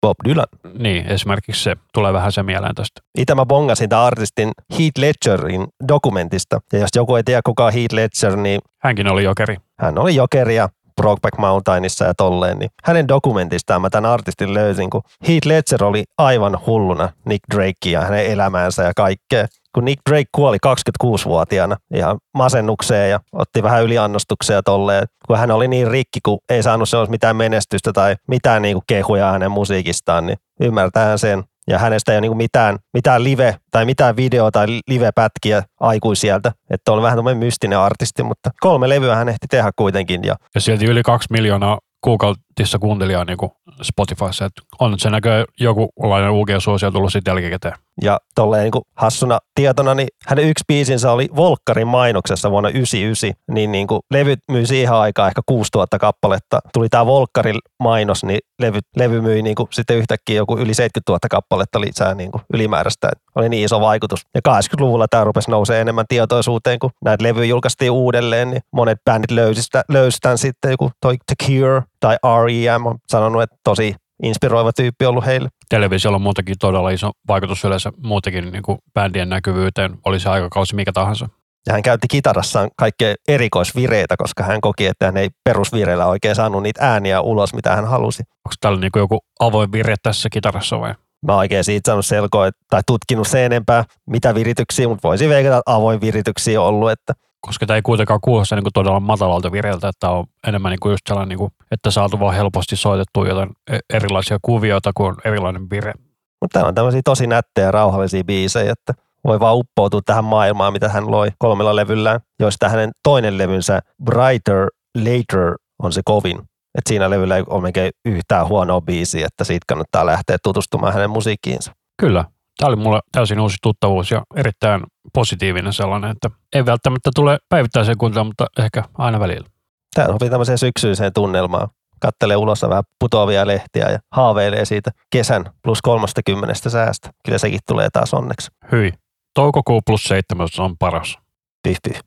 [0.01, 0.47] Bob Dylan.
[0.79, 3.01] Niin, esimerkiksi se tulee vähän se mieleen tästä.
[3.19, 6.61] Itse mä bongasin tämän artistin Heath Ledgerin dokumentista.
[6.73, 8.61] Ja jos joku ei tiedä kuka on Heath Ledger, niin...
[8.83, 9.57] Hänkin oli jokeri.
[9.79, 14.91] Hän oli jokeri ja Brokeback Mountainissa ja tolleen, niin hänen dokumentistaan mä tämän artistin löysin,
[14.91, 20.01] kun Heath Ledger oli aivan hulluna Nick Drakea ja hänen elämäänsä ja kaikkea kun Nick
[20.11, 20.57] Drake kuoli
[21.05, 26.63] 26-vuotiaana ihan masennukseen ja otti vähän yliannostuksia tolleen, kun hän oli niin rikki, kun ei
[26.63, 31.45] saanut sellaista mitään menestystä tai mitään niin kuin kehuja hänen musiikistaan, niin ymmärtää sen.
[31.69, 36.53] Ja hänestä ei ole niin mitään, mitään live- tai mitään video- tai live-pätkiä aikuisieltä.
[36.71, 40.25] Että on vähän tämmöinen mystinen artisti, mutta kolme levyä hän ehti tehdä kuitenkin.
[40.25, 43.39] Ja, ja sieltä yli kaksi miljoonaa kuukautissa kuuntelijaa niin
[43.83, 44.49] Spotifyssa.
[44.79, 45.89] On se näkö joku
[46.31, 47.75] UG-suosio tullut sitten jälkikäteen.
[48.03, 53.73] Ja tolleen niin hassuna tietona, niin hänen yksi biisinsä oli Volkkarin mainoksessa vuonna 1999, niin,
[53.73, 56.61] niin kuin levyt myi siihen aikaan ehkä 6000 kappaletta.
[56.73, 61.13] Tuli tämä Volkkarin mainos, niin levy, levy myi niin kuin sitten yhtäkkiä joku yli 70
[61.13, 63.11] 000 kappaletta lisää niin kuin ylimääräistä.
[63.35, 64.27] Oli niin iso vaikutus.
[64.35, 69.31] Ja 80-luvulla tämä rupesi nousee enemmän tietoisuuteen, kun näitä levyjä julkaistiin uudelleen, niin monet bändit
[69.31, 72.87] löysistä, löysitään sitten joku toi The Cure tai R.E.M.
[72.87, 75.49] on sanonut, että tosi inspiroiva tyyppi ollut heille.
[75.69, 80.75] Televisiolla on muutenkin todella iso vaikutus yleensä muutenkin niin kuin bändien näkyvyyteen, oli se aikakausi
[80.75, 81.29] mikä tahansa.
[81.67, 86.63] Ja hän käytti kitarassaan kaikkea erikoisvireitä, koska hän koki, että hän ei perusvireillä oikein saanut
[86.63, 88.23] niitä ääniä ulos, mitä hän halusi.
[88.23, 90.95] Onko täällä niin kuin joku avoin vire tässä kitarassa vai?
[91.27, 95.75] Mä oikein siitä saanut selkoa tai tutkinut se enempää, mitä virityksiä, mutta voisi veikata, että
[95.75, 100.25] avoin virityksiä ollut, että koska tämä ei kuitenkaan kuulosta niin todella matalalta vireiltä, että on
[100.47, 104.39] enemmän niin kuin just sellainen, niin kuin, että saatu vaan helposti soitettua jotain e- erilaisia
[104.43, 105.93] kuvioita kuin erilainen vire.
[106.41, 110.73] Mutta täällä on tämmöisiä tosi nättejä ja rauhallisia biisejä, että voi vaan uppoutua tähän maailmaan,
[110.73, 114.67] mitä hän loi kolmella levyllään, joista hänen toinen levynsä Brighter
[114.99, 116.39] Later on se kovin.
[116.79, 121.73] Et siinä levyllä ei ole yhtään huonoa biisiä, että siitä kannattaa lähteä tutustumaan hänen musiikkiinsa.
[122.01, 122.25] Kyllä,
[122.61, 124.83] Tämä oli mulle täysin uusi tuttavuus ja erittäin
[125.15, 129.47] positiivinen sellainen, että ei välttämättä tule päivittäiseen kuntoon, mutta ehkä aina välillä.
[129.95, 131.69] Tämä sopii tämmöiseen syksyiseen tunnelmaan.
[132.01, 137.11] Kattelee ulos vähän putoavia lehtiä ja haaveilee siitä kesän plus 30 säästä.
[137.25, 138.51] Kyllä sekin tulee taas onneksi.
[138.73, 138.93] Hyi.
[139.35, 141.19] Toukokuu plus 17 on paras.
[141.63, 142.01] Pih, pih.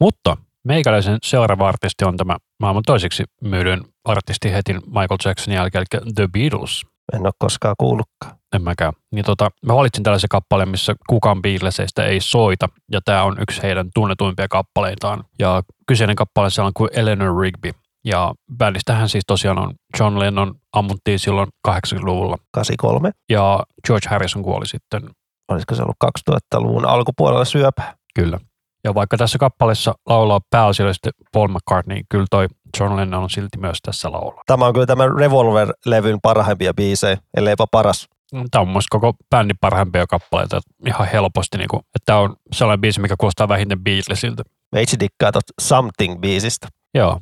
[0.00, 6.12] Mutta meikäläisen seuraava artisti on tämä maailman toiseksi myydyn artisti heti Michael Jacksonin jälkeen, eli
[6.14, 6.82] The Beatles.
[7.12, 8.39] En ole koskaan kuullutkaan.
[8.56, 8.92] En mäkään.
[9.12, 13.62] Niin tota, mä valitsin tällaisen kappaleen, missä kukaan Beatlesista ei soita, ja tämä on yksi
[13.62, 15.24] heidän tunnetuimpia kappaleitaan.
[15.38, 17.70] Ja kyseinen kappale on kuin Eleanor Rigby.
[18.04, 22.36] Ja bändistähän siis tosiaan on John Lennon ammuttiin silloin 80-luvulla.
[22.52, 23.10] 83.
[23.30, 25.10] Ja George Harrison kuoli sitten.
[25.48, 25.96] Olisiko se ollut
[26.30, 27.94] 2000-luvun alkupuolella syöpä?
[28.14, 28.38] Kyllä.
[28.84, 32.46] Ja vaikka tässä kappaleessa laulaa pääasiallisesti Paul McCartney, kyllä toi
[32.80, 34.42] John Lennon on silti myös tässä laulaa.
[34.46, 38.08] Tämä on kyllä tämän Revolver-levyn parhaimpia biisejä, elleipä paras.
[38.50, 41.58] Tämä on myös koko bändin parhaimpia kappaleita ihan helposti.
[41.58, 44.42] Niin kuin, että tämä on sellainen biisi, mikä kuulostaa vähiten Beatlesilta.
[44.72, 46.68] Me itse dikkaa tuosta Something-biisistä.
[46.94, 47.20] Joo.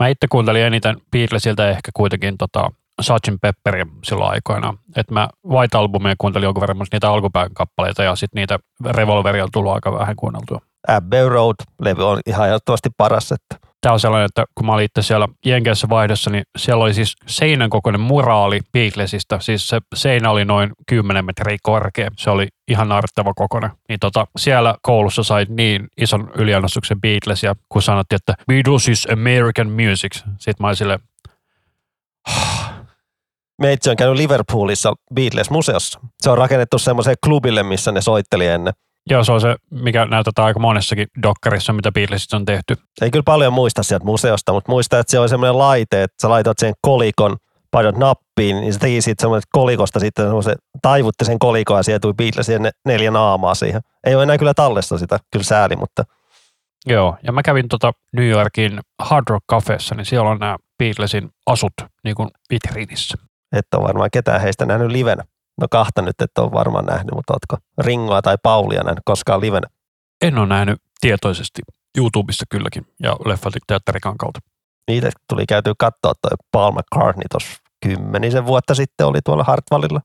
[0.00, 2.70] Mä itse kuuntelin eniten Beatlesilta ehkä kuitenkin tota,
[3.00, 3.40] Sgt.
[3.42, 4.74] Pepperia silloin aikoina.
[4.96, 9.50] Että mä White Albumia kuuntelin jonkun verran niitä alkupään kappaleita ja sitten niitä Revolveria on
[9.52, 10.60] tullut aika vähän kuunneltua.
[10.88, 13.32] Abbey Road-levy on ihan ehdottomasti paras.
[13.32, 16.94] Että Tämä on sellainen, että kun mä olin itse siellä Jenkeissä vaihdossa, niin siellä oli
[16.94, 19.40] siis seinän kokoinen muraali Beatlesista.
[19.40, 22.10] Siis se seinä oli noin 10 metriä korkea.
[22.18, 23.70] Se oli ihan naarittava kokoinen.
[23.88, 29.70] Niin tota, siellä koulussa sai niin ison yliannostuksen Beatlesia, kun sanottiin, että Beatles is American
[29.70, 30.14] music.
[30.14, 31.00] Sitten mä olin silleen,
[33.60, 36.00] Meitsi on käynyt Liverpoolissa Beatles-museossa.
[36.20, 38.72] Se on rakennettu semmoiseen klubille, missä ne soitteli ennen.
[39.10, 42.76] Joo, se on se, mikä näytetään aika monessakin dokkarissa, mitä Beatlesista on tehty.
[43.02, 46.30] Ei kyllä paljon muista sieltä museosta, mutta muista, että se on semmoinen laite, että sä
[46.30, 47.36] laitat sen kolikon
[47.70, 51.98] painot nappiin, niin se teki siitä semmoinen kolikosta sitten semmoisen, taivutti sen kolikon ja siellä
[51.98, 53.80] tuli Beatlesin ne neljä naamaa siihen.
[54.06, 56.04] Ei ole enää kyllä tallessa sitä, kyllä sääli, mutta
[56.86, 61.30] Joo, ja mä kävin tota New Yorkin Hard Rock Cafeessa, niin siellä on nämä Beatlesin
[61.46, 61.72] asut
[62.04, 63.18] niin kuin vitriinissä.
[63.56, 65.24] et ole varmaan ketään heistä nähnyt livenä.
[65.60, 69.66] No kahta nyt et ole varmaan nähnyt, mutta ootko Ringoa tai Paulia nähnyt koskaan livenä?
[70.22, 71.62] En ole nähnyt tietoisesti
[71.98, 74.40] YouTubesta kylläkin ja leffateatterikan kautta.
[74.88, 77.50] Niitä tuli käytyä katsoa toi Paul McCartney tuossa
[77.86, 80.00] kymmenisen vuotta sitten oli tuolla Hartwallilla.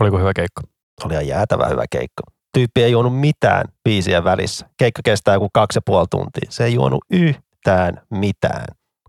[0.00, 0.62] Oliko hyvä keikka?
[1.04, 2.22] Oli ihan jäätävä hyvä keikka.
[2.54, 4.68] Tyyppi ei juonut mitään biisiä välissä.
[4.78, 6.50] Keikka kestää joku kaksi ja puoli tuntia.
[6.50, 8.64] Se ei juonut yhtään mitään.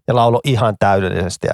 [0.08, 1.54] Ja laulo ihan täydellisesti ja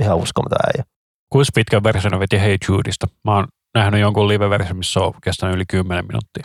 [0.00, 0.93] ihan uskomaton äijä.
[1.34, 3.06] Kuinka pitkän version veti Hey Judeista?
[3.24, 6.44] Mä oon nähnyt jonkun live-version, missä on kestänyt yli 10 minuuttia.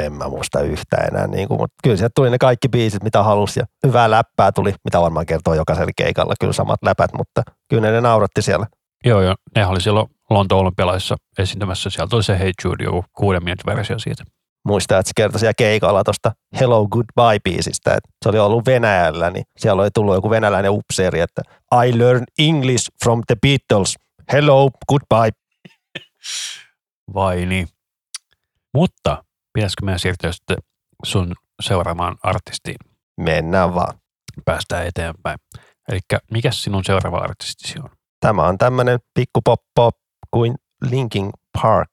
[0.00, 3.22] En mä muista yhtään enää, niin kuin, mutta kyllä sieltä tuli ne kaikki biisit, mitä
[3.22, 7.82] halusi ja hyvää läppää tuli, mitä varmaan kertoo jokaisella keikalla, kyllä samat läpät, mutta kyllä
[7.82, 8.66] ne, ne nauratti siellä.
[9.04, 9.34] Joo, joo.
[9.56, 11.90] Ne oli silloin Lontoon olympialaisissa esiintymässä.
[11.90, 14.24] Sieltä oli se Hey Jude, joku kuuden minuutin versio siitä.
[14.64, 19.44] Muistaa, että se kertoi siellä keikalla tuosta Hello Goodbye-biisistä, että se oli ollut Venäjällä, niin
[19.58, 21.42] siellä oli tullut joku venäläinen upseeri, että
[21.86, 23.96] I learned English from the Beatles.
[24.32, 25.30] Hello, goodbye.
[27.14, 27.68] Vai niin.
[28.74, 30.58] Mutta pitäisikö meidän siirtyä sitten
[31.04, 32.76] sun seuraamaan artistiin?
[33.20, 33.98] Mennään vaan.
[34.44, 35.38] Päästään eteenpäin.
[35.88, 37.90] Eli mikä sinun seuraava artistisi on?
[38.20, 39.94] Tämä on tämmöinen pikku pop pop
[40.30, 40.54] kuin
[40.90, 41.30] Linkin
[41.62, 41.88] Park.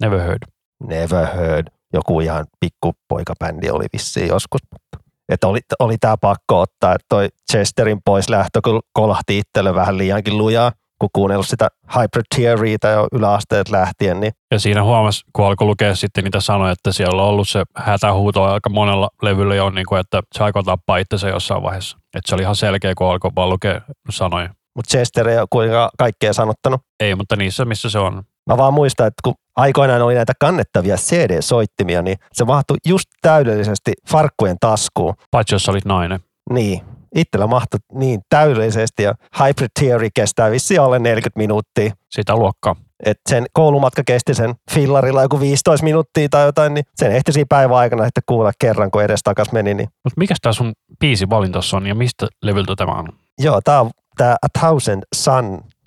[0.00, 0.42] Never heard.
[0.80, 1.77] Never heard.
[1.92, 4.60] Joku ihan pikkupoikabändi oli vissiin joskus.
[4.72, 9.74] Mutta että oli, oli tämä pakko ottaa, että toi Chesterin pois lähtö kyllä kolahti itselle
[9.74, 15.24] vähän liiankin lujaa, kun kuunnellut sitä Hyper Theoryta jo yläasteet lähtien, niin Ja siinä huomasi,
[15.32, 19.54] kun alkoi lukea sitten niitä sanoja, että siellä on ollut se hätähuuto aika monella levyllä
[19.54, 21.96] jo, niin kuin, että se aikoo tappaa itsensä jossain vaiheessa.
[21.96, 24.48] Että se oli ihan selkeä, kun alkoi vaan lukea sanoja.
[24.76, 26.80] mutta Chester ei ole kuitenkaan kaikkea sanottanut.
[27.00, 28.22] Ei, mutta niissä, missä se on.
[28.48, 33.92] Mä vaan muistan, että kun aikoinaan oli näitä kannettavia CD-soittimia, niin se mahtui just täydellisesti
[34.08, 35.14] farkkujen taskuun.
[35.30, 36.20] Paitsi jos olit nainen.
[36.50, 36.80] Niin,
[37.14, 41.92] itsellä mahtui niin täydellisesti ja Hybrid Theory kestää vissiin alle 40 minuuttia.
[42.10, 42.76] Sitä luokkaa.
[43.04, 47.46] Et sen koulumatka kesti sen fillarilla joku 15 minuuttia tai jotain, niin sen ehti siinä
[47.48, 49.74] päivän aikana sitten kuulla kerran, kun edes takas meni.
[49.74, 49.88] Niin.
[50.04, 53.08] Mutta mikä tämä sun biisi valintossa on ja mistä levyltä tämä on?
[53.38, 55.02] Joo, tämä on tämä A Thousand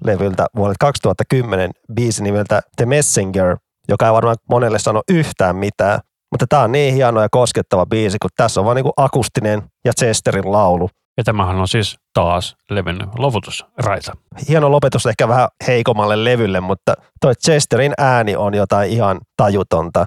[0.02, 3.58] Sun-levyltä vuodelta 2010 biisi nimeltä The Messenger,
[3.90, 6.00] joka ei varmaan monelle sano yhtään mitään.
[6.32, 9.92] Mutta tämä on niin hieno ja koskettava biisi, kun tässä on vaan niinku akustinen ja
[10.00, 10.90] Chesterin laulu.
[11.18, 14.12] Ja tämähän on siis taas levyn lovutusraita.
[14.50, 20.06] Hieno lopetus ehkä vähän heikommalle levylle, mutta toi Chesterin ääni on jotain ihan tajutonta.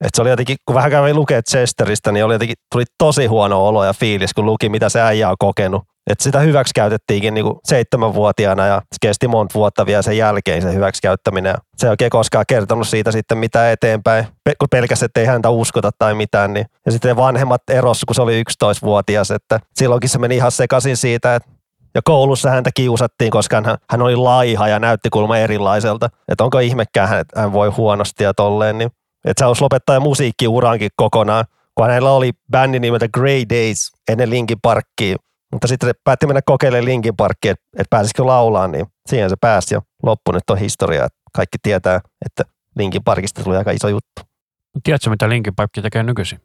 [0.00, 3.66] Et se oli jotenkin, kun vähän kävi lukea Chesteristä, niin oli jotenkin, tuli tosi huono
[3.66, 5.82] olo ja fiilis, kun luki, mitä se äijä on kokenut.
[6.10, 10.74] Et sitä hyväksi käytettiinkin niinku seitsemänvuotiaana ja se kesti monta vuotta vielä sen jälkeen se
[10.74, 11.54] hyväksikäyttäminen.
[11.76, 14.26] Se ei oikein koskaan kertonut siitä sitten mitään eteenpäin,
[14.58, 16.54] kun pelkästään, että ei häntä uskota tai mitään.
[16.54, 16.66] Niin.
[16.86, 21.34] Ja sitten vanhemmat eros, kun se oli 11-vuotias, että silloinkin se meni ihan sekaisin siitä,
[21.34, 21.56] että
[21.94, 26.08] ja koulussa häntä kiusattiin, koska hän, hän oli laiha ja näytti kulma erilaiselta.
[26.28, 28.78] Että onko ihmekään, hän, hän voi huonosti ja tolleen.
[28.78, 28.90] Niin.
[29.24, 34.58] Että se halusi lopettaa musiikkiurankin kokonaan, kun hänellä oli bändi nimeltä Grey Days ennen Linkin
[34.62, 35.16] Parkkia.
[35.56, 39.36] Mutta sitten se päätti mennä kokeilemaan Linkin Parkkia, että, että pääsisikö laulaa, niin siihen se
[39.40, 41.08] pääsi ja loppu nyt on historia.
[41.32, 42.42] Kaikki tietää, että
[42.76, 44.22] Linkin Parkista tuli aika iso juttu.
[44.84, 46.40] Tiedätkö, mitä Linkin Park tekee nykyisin?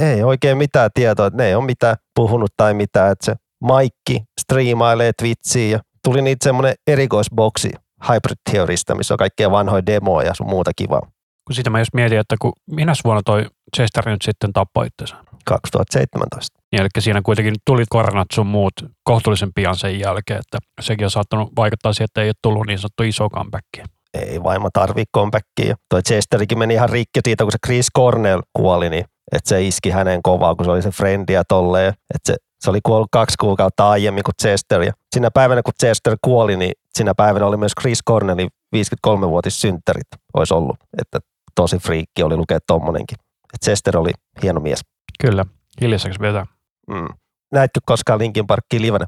[0.00, 4.22] Ei oikein mitään tietoa, että ne ei ole mitään puhunut tai mitään, että se Maikki
[4.40, 7.70] striimailee Twitchiin ja tuli niitä semmoinen erikoisboksi
[8.08, 11.00] Hybrid Theorista, missä on kaikkea vanhoja demoja ja sun muuta kivaa.
[11.44, 13.46] Kun siitä mä just mietin, että kun minä vuonna toi
[13.76, 15.16] Chester nyt sitten tappoi itsensä.
[15.44, 16.61] 2017.
[16.72, 18.72] Niin, eli siinä kuitenkin tuli koronat sun muut
[19.04, 22.78] kohtuullisen pian sen jälkeen, että sekin on saattanut vaikuttaa siihen, että ei ole tullut niin
[22.78, 23.86] sanottu iso comebackia.
[24.14, 25.76] Ei vaimo tarvii comebackia.
[25.88, 29.90] Toi Chesterikin meni ihan rikki siitä, kun se Chris Cornell kuoli, niin että se iski
[29.90, 31.88] hänen kovaa, kun se oli se frendi ja tolleen.
[31.88, 34.82] Että se, se oli kuollut kaksi kuukautta aiemmin kuin Chester.
[34.82, 40.06] Ja siinä päivänä, kun Chester kuoli, niin siinä päivänä oli myös Chris Cornellin 53-vuotis synttärit
[40.34, 40.76] olisi ollut.
[41.00, 41.20] Että
[41.54, 43.18] tosi friikki oli lukea tommonenkin.
[43.54, 44.10] Et Chester oli
[44.42, 44.80] hieno mies.
[45.20, 45.44] Kyllä,
[45.80, 46.46] hiljaiseksi vetää.
[46.88, 47.08] Mm.
[47.52, 49.06] Näitkö koskaan Linkin Parkkiin livenä?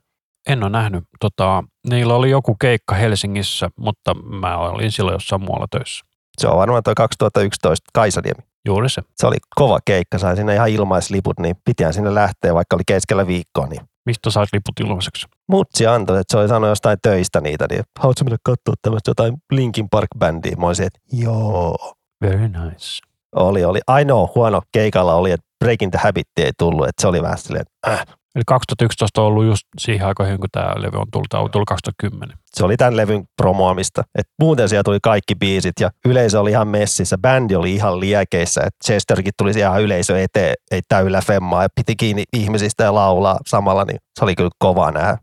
[0.48, 1.04] En ole nähnyt.
[1.20, 6.04] Tota, niillä oli joku keikka Helsingissä, mutta mä olin silloin jossain muualla töissä.
[6.38, 8.42] Se on varmaan tuo 2011 Kaisaniemi.
[8.66, 9.02] Juuri se.
[9.16, 13.26] Se oli kova keikka, sai sinne ihan ilmaisliput, niin pitihän sinne lähteä, vaikka oli keskellä
[13.26, 13.66] viikkoa.
[13.66, 15.26] Niin Mistä sait liput ilmaiseksi?
[15.48, 19.34] Mutsi antoi, että se oli sanonut jostain töistä niitä, niin haluatko mennä katsoa tämmöistä jotain
[19.50, 20.56] Linkin Park-bändiä?
[20.56, 21.94] Mä olisin, että joo.
[22.22, 23.13] Very nice.
[23.34, 23.80] Oli, oli.
[23.86, 27.64] Ainoa huono keikalla oli, että Breaking the Habit ei tullut, että se oli vähän silleen,
[27.88, 28.04] äh.
[28.34, 31.68] Eli 2011 on ollut just siihen aikoihin, kun tämä levy on tullut, tämä on tullut
[31.68, 32.38] 2010.
[32.54, 34.02] Se oli tämän levyn promoamista.
[34.18, 37.18] Et muuten siellä tuli kaikki biisit ja yleisö oli ihan messissä.
[37.18, 38.60] Bändi oli ihan liekeissä.
[38.66, 43.38] Et Chesterkin tuli ihan yleisö eteen, ei täyllä femmaa ja piti kiinni ihmisistä ja laulaa
[43.46, 43.84] samalla.
[43.84, 45.18] Niin se oli kyllä kova nähdä.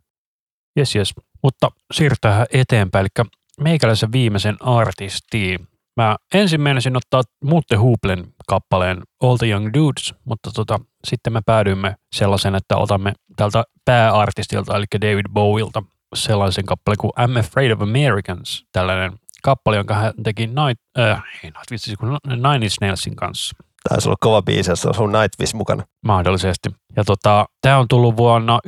[0.75, 1.13] Jes, jes.
[1.43, 3.07] Mutta siirrytään eteenpäin.
[3.17, 3.25] Eli
[3.61, 5.67] meikäläisen viimeisen artistiin.
[5.97, 11.41] Mä ensin menisin ottaa Mutte Hooplen kappaleen All the Young Dudes, mutta tota, sitten me
[11.45, 15.83] päädyimme sellaisen, että otamme tältä pääartistilta, eli David Bowilta,
[16.15, 19.11] sellaisen kappaleen kuin I'm Afraid of Americans, tällainen
[19.43, 23.55] kappale, jonka hän teki Night, äh, ei Night vitsi, kun Nine Inch Nailsin kanssa.
[23.89, 25.83] Taisi olla kova biisi, jos on sun Nightwish mukana.
[26.05, 26.69] Mahdollisesti.
[26.95, 28.59] Ja tota, tämä on tullut vuonna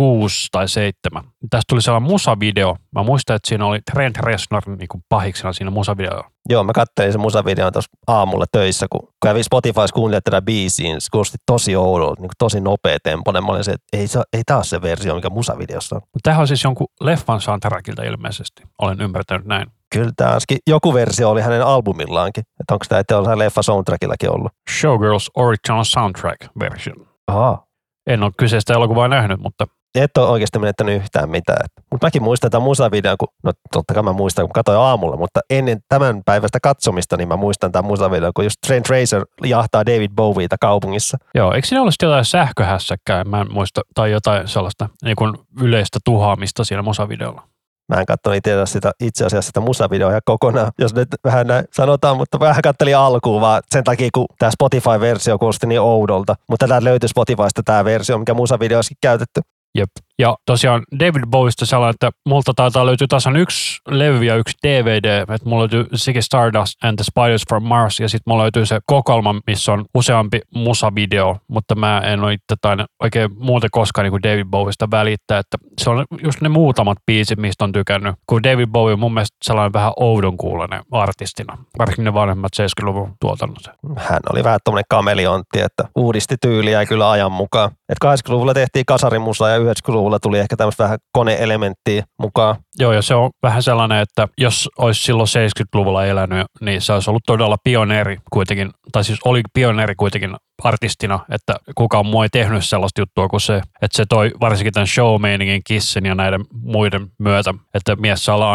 [0.00, 1.24] 96 tai 7.
[1.50, 2.76] Tästä tuli sellainen musavideo.
[2.94, 6.30] Mä muistan, että siinä oli Trent Reznor niin kuin pahiksena siinä musavideolla.
[6.48, 11.00] Joo, mä kattelin sen musavideon tuossa aamulla töissä, kun kävin Spotifys kuuntelemaan tätä biisiä, niin
[11.00, 13.44] se kuulosti tosi oudolta, niin tosi nopea tempoinen.
[13.44, 16.02] Mä olin se, että ei, ei taas se versio, mikä musavideossa on.
[16.22, 18.62] Tämähän on siis jonkun leffan soundtrackilta ilmeisesti.
[18.82, 19.66] Olen ymmärtänyt näin.
[19.94, 22.44] Kyllä tämä joku versio oli hänen albumillaankin.
[22.60, 24.52] Että onko tämä, että on leffa soundtrackillakin ollut?
[24.80, 27.06] Showgirls Original Soundtrack version.
[27.26, 27.66] Aha.
[28.06, 31.66] En ole kyseistä elokuvaa nähnyt, mutta et ole oikeasti menettänyt yhtään mitään.
[31.90, 35.40] Mutta mäkin muistan tämän musavideon, kun, no totta kai mä muistan, kun katsoin aamulla, mutta
[35.50, 40.10] ennen tämän päivästä katsomista, niin mä muistan tämän musavideon, kun just Trent Racer jahtaa David
[40.16, 41.18] Bowieta kaupungissa.
[41.34, 45.98] Joo, eikö siinä ollut jotain sähköhässäkkää, mä en muista, tai jotain sellaista niin kuin yleistä
[46.04, 47.42] tuhaamista siinä musavideolla?
[47.88, 52.16] Mä en katsonut itse, sitä, itse asiassa sitä musavideoa kokonaan, jos nyt vähän näin sanotaan,
[52.16, 56.34] mutta vähän kattelin alkuun vaan sen takia, kun tämä Spotify-versio kuulosti niin oudolta.
[56.48, 59.40] Mutta täältä löytyy Spotifysta tämä versio, mikä musavideossakin käytetty.
[59.74, 59.90] Jep.
[60.20, 65.20] Ja tosiaan David Bowista sellainen, että multa taitaa löytyä tasan yksi levy ja yksi DVD.
[65.20, 68.80] Että mulla löytyy Ziggy Stardust and the Spiders from Mars ja sitten mulla löytyy se
[68.86, 74.10] kokoelma, missä on useampi musavideo, mutta mä en ole itse tai oikein muuten koskaan niin
[74.10, 78.14] kuin David Bowista välittää, että se on just ne muutamat biisit, mistä on tykännyt.
[78.26, 83.12] Kun David Bowie on mun mielestä sellainen vähän oudon kuulonen artistina, varsinkin ne vanhemmat 70-luvun
[83.20, 83.62] tuotannot.
[83.96, 87.70] Hän oli vähän tuommoinen kameliontti, että uudisti tyyliä kyllä ajan mukaan.
[87.88, 92.56] Että 80-luvulla tehtiin kasarimusa ja 90-luvulla tuli ehkä tämmöistä vähän koneelementtiä mukaan.
[92.78, 97.10] Joo, ja se on vähän sellainen, että jos olisi silloin 70-luvulla elänyt, niin se olisi
[97.10, 102.66] ollut todella pioneeri kuitenkin, tai siis oli pioneeri kuitenkin artistina, että kukaan muu ei tehnyt
[102.66, 105.20] sellaista juttua kuin se, että se toi varsinkin tämän show
[105.64, 108.52] Kissin ja näiden muiden myötä, että mies saa olla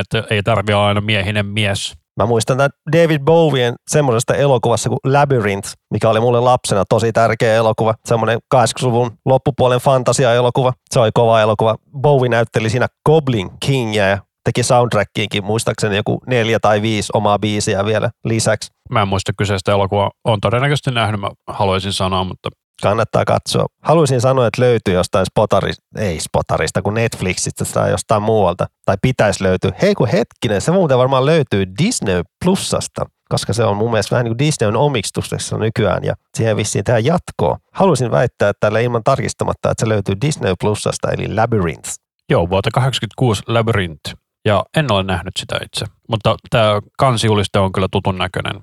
[0.00, 1.94] että ei tarvitse olla aina miehinen mies.
[2.16, 7.54] Mä muistan tämän David Bowien semmoisesta elokuvassa kuin Labyrinth, mikä oli mulle lapsena tosi tärkeä
[7.54, 7.94] elokuva.
[8.04, 10.72] Semmoinen 80-luvun loppupuolen fantasia-elokuva.
[10.90, 11.76] Se oli kova elokuva.
[12.00, 17.84] Bowie näytteli siinä Goblin Kingia ja teki soundtrackiinkin muistaakseni joku neljä tai viisi omaa biisiä
[17.84, 18.70] vielä lisäksi.
[18.90, 20.10] Mä en muista kyseistä elokuvaa.
[20.24, 22.48] On todennäköisesti nähnyt, mä haluaisin sanoa, mutta
[22.80, 23.66] kannattaa katsoa.
[23.82, 28.66] Haluaisin sanoa, että löytyy jostain spotarista, ei spotarista, kuin Netflixistä tai jostain muualta.
[28.84, 29.72] Tai pitäisi löytyä.
[29.82, 34.24] Hei kun hetkinen, se muuten varmaan löytyy Disney Plusasta koska se on mun mielestä vähän
[34.24, 37.58] niin kuin Disneyn omistuksessa nykyään ja siihen vissiin tehdään jatkoa.
[37.72, 41.90] Haluaisin väittää että tällä ilman tarkistamatta, että se löytyy Disney Plusasta eli Labyrinth.
[42.30, 44.14] Joo, vuotta 86 Labyrinth.
[44.44, 48.62] Ja en ole nähnyt sitä itse, mutta tämä kansiuliste on kyllä tutun näköinen.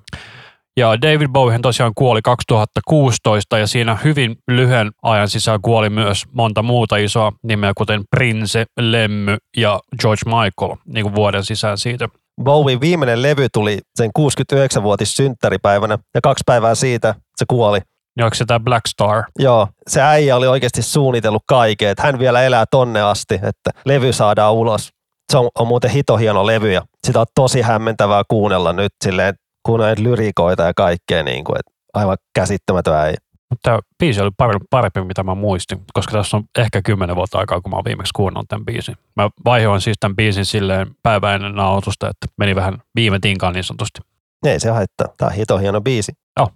[0.76, 6.62] Ja David Bowie tosiaan kuoli 2016 ja siinä hyvin lyhyen ajan sisään kuoli myös monta
[6.62, 12.08] muuta isoa nimeä, kuten Prince, Lemmy ja George Michael niin kuin vuoden sisään siitä.
[12.42, 17.78] Bowie viimeinen levy tuli sen 69-vuotis synttäripäivänä ja kaksi päivää siitä se kuoli.
[18.18, 19.22] Ja onko se tämä Black Star?
[19.38, 24.12] Joo, se äijä oli oikeasti suunnitellut kaiken, että hän vielä elää tonne asti, että levy
[24.12, 24.88] saadaan ulos.
[25.32, 29.34] Se on, on muuten hito hieno levy ja sitä on tosi hämmentävää kuunnella nyt silleen,
[29.68, 33.16] kun näitä lyrikoita ja kaikkea, niin kuin, että aivan käsittämätön äijä.
[33.50, 37.38] Mutta tämä biisi oli parempi, parempi, mitä mä muistin, koska tässä on ehkä kymmenen vuotta
[37.38, 38.96] aikaa, kun mä oon viimeksi kuunnellut tämän biisin.
[39.16, 43.64] Mä vaihoin siis tämän biisin silleen päivä ennen nautusta, että meni vähän viime tinkaan niin
[43.64, 44.00] sanotusti.
[44.46, 45.08] Ei se haittaa.
[45.18, 46.12] Tämä on hito hieno biisi.
[46.36, 46.48] Joo,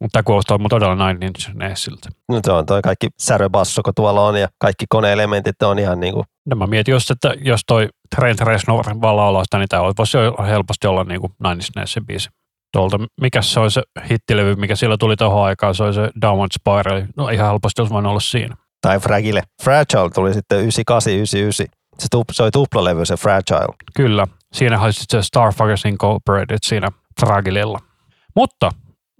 [0.00, 2.08] mutta tämä kuulostaa mun todella Nine Inch Nailsilta.
[2.28, 6.14] No se on toi kaikki säröbasso, kun tuolla on ja kaikki koneelementit on ihan niin
[6.14, 6.24] kuin...
[6.46, 10.86] No mä mietin just, että jos toi Trent Reznor vaan sitä, niin tämä voisi helposti
[10.86, 12.28] olla niin kuin Nine Inch Nailsin biisi
[12.72, 16.50] tuolta, mikä se oli se hittilevy, mikä sillä tuli tuohon aikaan, se oli se Downward
[16.60, 17.02] Spiral.
[17.16, 18.56] No ihan helposti olisi voinut olla siinä.
[18.80, 19.42] Tai Fragile.
[19.62, 21.66] Fragile tuli sitten 98, 99.
[21.98, 23.74] Se, tup, se oli tuplalevy se Fragile.
[23.96, 24.26] Kyllä.
[24.52, 26.88] Siinä oli sitten se Starfuckers Incorporated siinä
[27.20, 27.78] Fragilella.
[28.36, 28.70] Mutta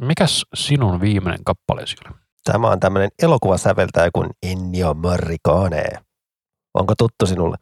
[0.01, 2.15] mikäs sinun viimeinen kappaleesi oli?
[2.45, 5.85] Tämä on tämmöinen elokuvasäveltäjä kuin Ennio Morricone.
[6.75, 7.57] Onko tuttu sinulle?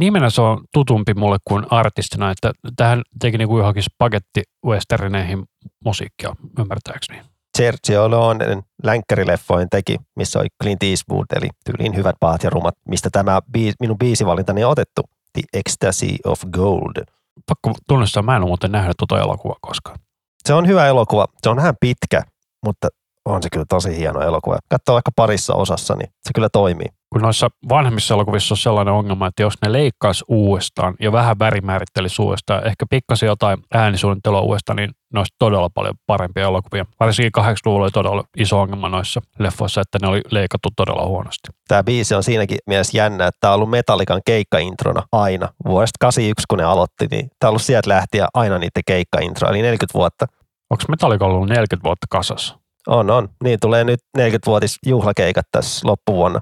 [0.00, 5.44] Nimenä se on tutumpi mulle kuin artistina, että tähän teki niinku johonkin spagetti westerneihin
[5.84, 7.22] musiikkia, ymmärtääkseni.
[7.58, 13.08] Sergio Leonen länkkärileffoin teki, missä oli Clint Eastwood, eli tyyliin hyvät pahat ja rumat, mistä
[13.12, 15.02] tämä biis, minun biisivalintani on otettu.
[15.32, 17.04] The Ecstasy of Gold.
[17.46, 19.98] Pakko tunnistaa, mä en ole muuten nähnyt tuota elokuvaa koskaan.
[20.44, 21.26] Se on hyvä elokuva.
[21.42, 22.22] Se on vähän pitkä,
[22.66, 22.88] mutta
[23.24, 24.58] on se kyllä tosi hieno elokuva.
[24.68, 26.88] Katsoo vaikka parissa osassa, niin se kyllä toimii.
[27.12, 32.22] Kun noissa vanhemmissa elokuvissa on sellainen ongelma, että jos ne leikkaisi uudestaan ja vähän värimäärittelisi
[32.22, 36.86] uudestaan, ehkä pikkasen jotain äänisuunnittelua uudestaan, niin ne olisi todella paljon parempia elokuvia.
[37.00, 41.48] Varsinkin 80-luvulla oli todella iso ongelma noissa leffoissa, että ne oli leikattu todella huonosti.
[41.68, 45.48] Tämä biisi on siinäkin mielessä jännä, että tämä on ollut Metallican keikkaintrona aina.
[45.64, 49.62] Vuodesta 81, kun ne aloitti, niin tämä on ollut sieltä lähtien aina niiden keikkaintro, eli
[49.62, 50.26] 40 vuotta.
[50.70, 52.58] Onko Metallica ollut 40 vuotta kasassa?
[52.86, 53.28] On, on.
[53.44, 56.40] Niin tulee nyt 40-vuotis juhlakeikat tässä loppuvuonna.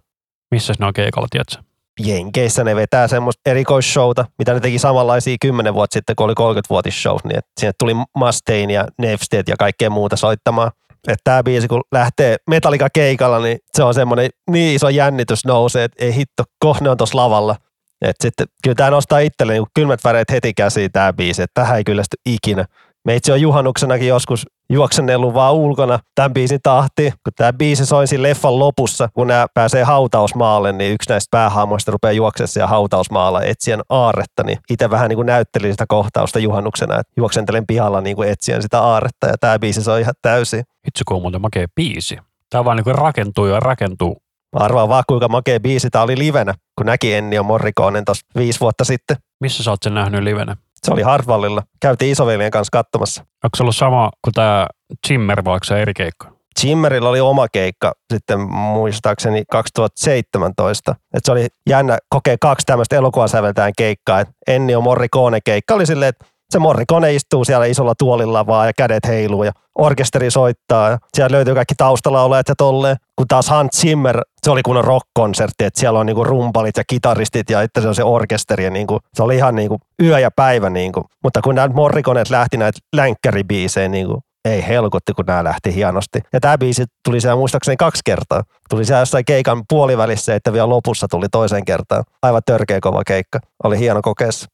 [0.50, 1.62] Missä ne on keikalla, tiedätkö?
[2.00, 7.16] Jenkeissä ne vetää semmoista erikoisshowta, mitä ne teki samanlaisia 10 vuotta sitten, kun oli 30-vuotisshow,
[7.24, 10.70] niin sinne tuli Mustaine ja Nefsted ja kaikkea muuta soittamaan.
[11.08, 15.84] Että tämä biisi, kun lähtee Metallica keikalla, niin se on semmoinen niin iso jännitys nousee,
[15.84, 17.56] että ei hitto, kohne on tuossa lavalla.
[18.02, 21.76] Et sitten kyllä tämä nostaa itselle niin kylmät väreet heti käsiin tämä biisi, että tähän
[21.76, 22.64] ei kyllästy ikinä.
[23.04, 27.10] Meitsi on juhannuksenakin joskus juoksennellut vaan ulkona tämän biisin tahti.
[27.10, 31.92] Kun tämä biisi soi siinä leffan lopussa, kun nämä pääsee hautausmaalle, niin yksi näistä päähaamoista
[31.92, 34.42] rupeaa juoksemaan siellä hautausmaalla etsien aarretta.
[34.44, 38.62] Niin itse vähän niin kuin näyttelin sitä kohtausta juhannuksena, että juoksentelen pihalla niin kuin etsien
[38.62, 40.64] sitä aarretta ja tämä biisi soi ihan täysin.
[40.86, 42.18] Itse kun on muuten makea biisi.
[42.50, 44.16] Tämä vaan niin rakentuu ja rakentuu.
[44.56, 48.60] Mä arvaan vaan kuinka makea biisi tämä oli livenä, kun näki Ennio Morricone tuossa viisi
[48.60, 49.16] vuotta sitten.
[49.40, 50.56] Missä sä oot sen nähnyt livenä?
[50.86, 51.62] Se oli Hartwallilla.
[51.80, 53.22] Käytiin isoveljen kanssa katsomassa.
[53.22, 54.66] Onko se ollut sama kuin tämä
[55.06, 56.38] Zimmer vai se eri keikka?
[56.64, 60.94] Jimmerillä oli oma keikka sitten muistaakseni 2017.
[61.14, 64.20] Et se oli jännä kokea kaksi tämmöistä elokuvasäveltäjän keikkaa.
[64.20, 68.72] Et Ennio Morricone keikka oli silleen, että se Morricone istuu siellä isolla tuolilla vaan ja
[68.76, 70.98] kädet heiluu ja orkesteri soittaa.
[71.14, 72.96] Siellä löytyy kaikki taustalaulajat ja tolleen.
[73.16, 77.50] Kun taas Hans Zimmer, se oli kunnon rock-konsertti, että siellä on niinku rumpalit ja kitaristit
[77.50, 78.64] ja itse se on se orkesteri.
[78.64, 80.70] Ja niinku, se oli ihan niinku yö ja päivä.
[80.70, 81.04] Niinku.
[81.22, 86.20] Mutta kun nämä Morriconeet lähti näitä länkkäribiisejä, niinku, ei helkutti, kun nämä lähti hienosti.
[86.32, 88.42] Ja tämä biisi tuli siellä muistaakseni kaksi kertaa.
[88.70, 92.04] Tuli siellä jossain keikan puolivälissä, että vielä lopussa tuli toisen kertaan.
[92.22, 93.40] Aivan törkeä kova keikka.
[93.64, 94.46] Oli hieno kokeessa.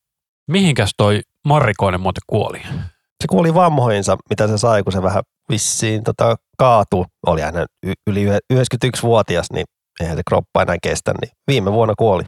[0.50, 2.62] Mihinkäs toi Morrikoinen muuten kuoli?
[3.24, 7.04] Se kuoli vammoihinsa, mitä se sai, kun se vähän vissiin tota, kaatui.
[7.26, 7.54] Oli hän
[7.86, 9.64] y- yli yhe- 91-vuotias, niin
[10.00, 12.22] eihän se kroppa enää kestä, niin viime vuonna kuoli.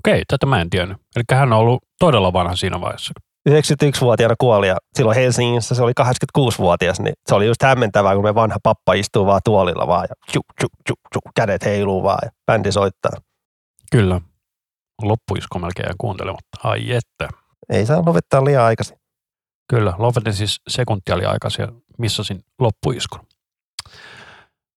[0.00, 0.96] Okei, tätä mä en tiennyt.
[1.16, 3.12] Eli hän on ollut todella vanha siinä vaiheessa.
[3.48, 8.34] 91-vuotiaana kuoli ja silloin Helsingissä se oli 86-vuotias, niin se oli just hämmentävää, kun me
[8.34, 12.30] vanha pappa istuu vaan tuolilla vaan ja tju, tju, tju, tju, kädet heiluu vaan ja
[12.46, 13.12] bändi soittaa.
[13.92, 14.20] Kyllä.
[15.02, 16.58] Loppuisko melkein kuuntelematta.
[16.64, 17.28] Ai että.
[17.68, 18.99] Ei saa lopettaa liian aikaisin.
[19.70, 23.20] Kyllä, lopetin siis sekuntia oli aikaisin ja missasin loppuiskun.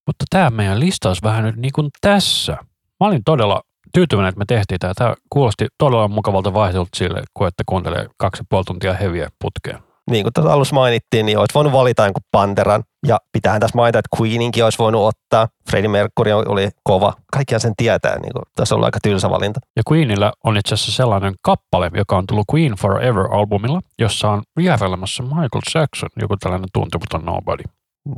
[0.08, 2.52] Mutta tämä meidän listaus vähän nyt niin kuin tässä.
[3.00, 3.62] Mä olin todella
[3.94, 4.94] tyytyväinen, että me tehtiin tämä.
[4.94, 9.80] Tämä kuulosti todella mukavalta vaihdolta sille, kun että kuuntelee kaksi ja puoli tuntia heviä putkeen.
[10.12, 12.84] Niin kuin tuossa alussa mainittiin, niin olisi voinut valita jonkun Panteran.
[13.08, 15.48] Ja pitäähän tässä mainita, että Queeninkin olisi voinut ottaa.
[15.70, 17.14] Freddie Mercury oli kova.
[17.34, 18.20] Kaikkiaan sen tietää.
[18.20, 19.60] Niin kuin, tässä on ollut aika tylsä valinta.
[19.76, 25.24] Ja Queenillä on itse asiassa sellainen kappale, joka on tullut Queen Forever-albumilla, jossa on vierailemassa
[25.24, 27.64] Michael Jackson, joku tällainen tuntematon nobody.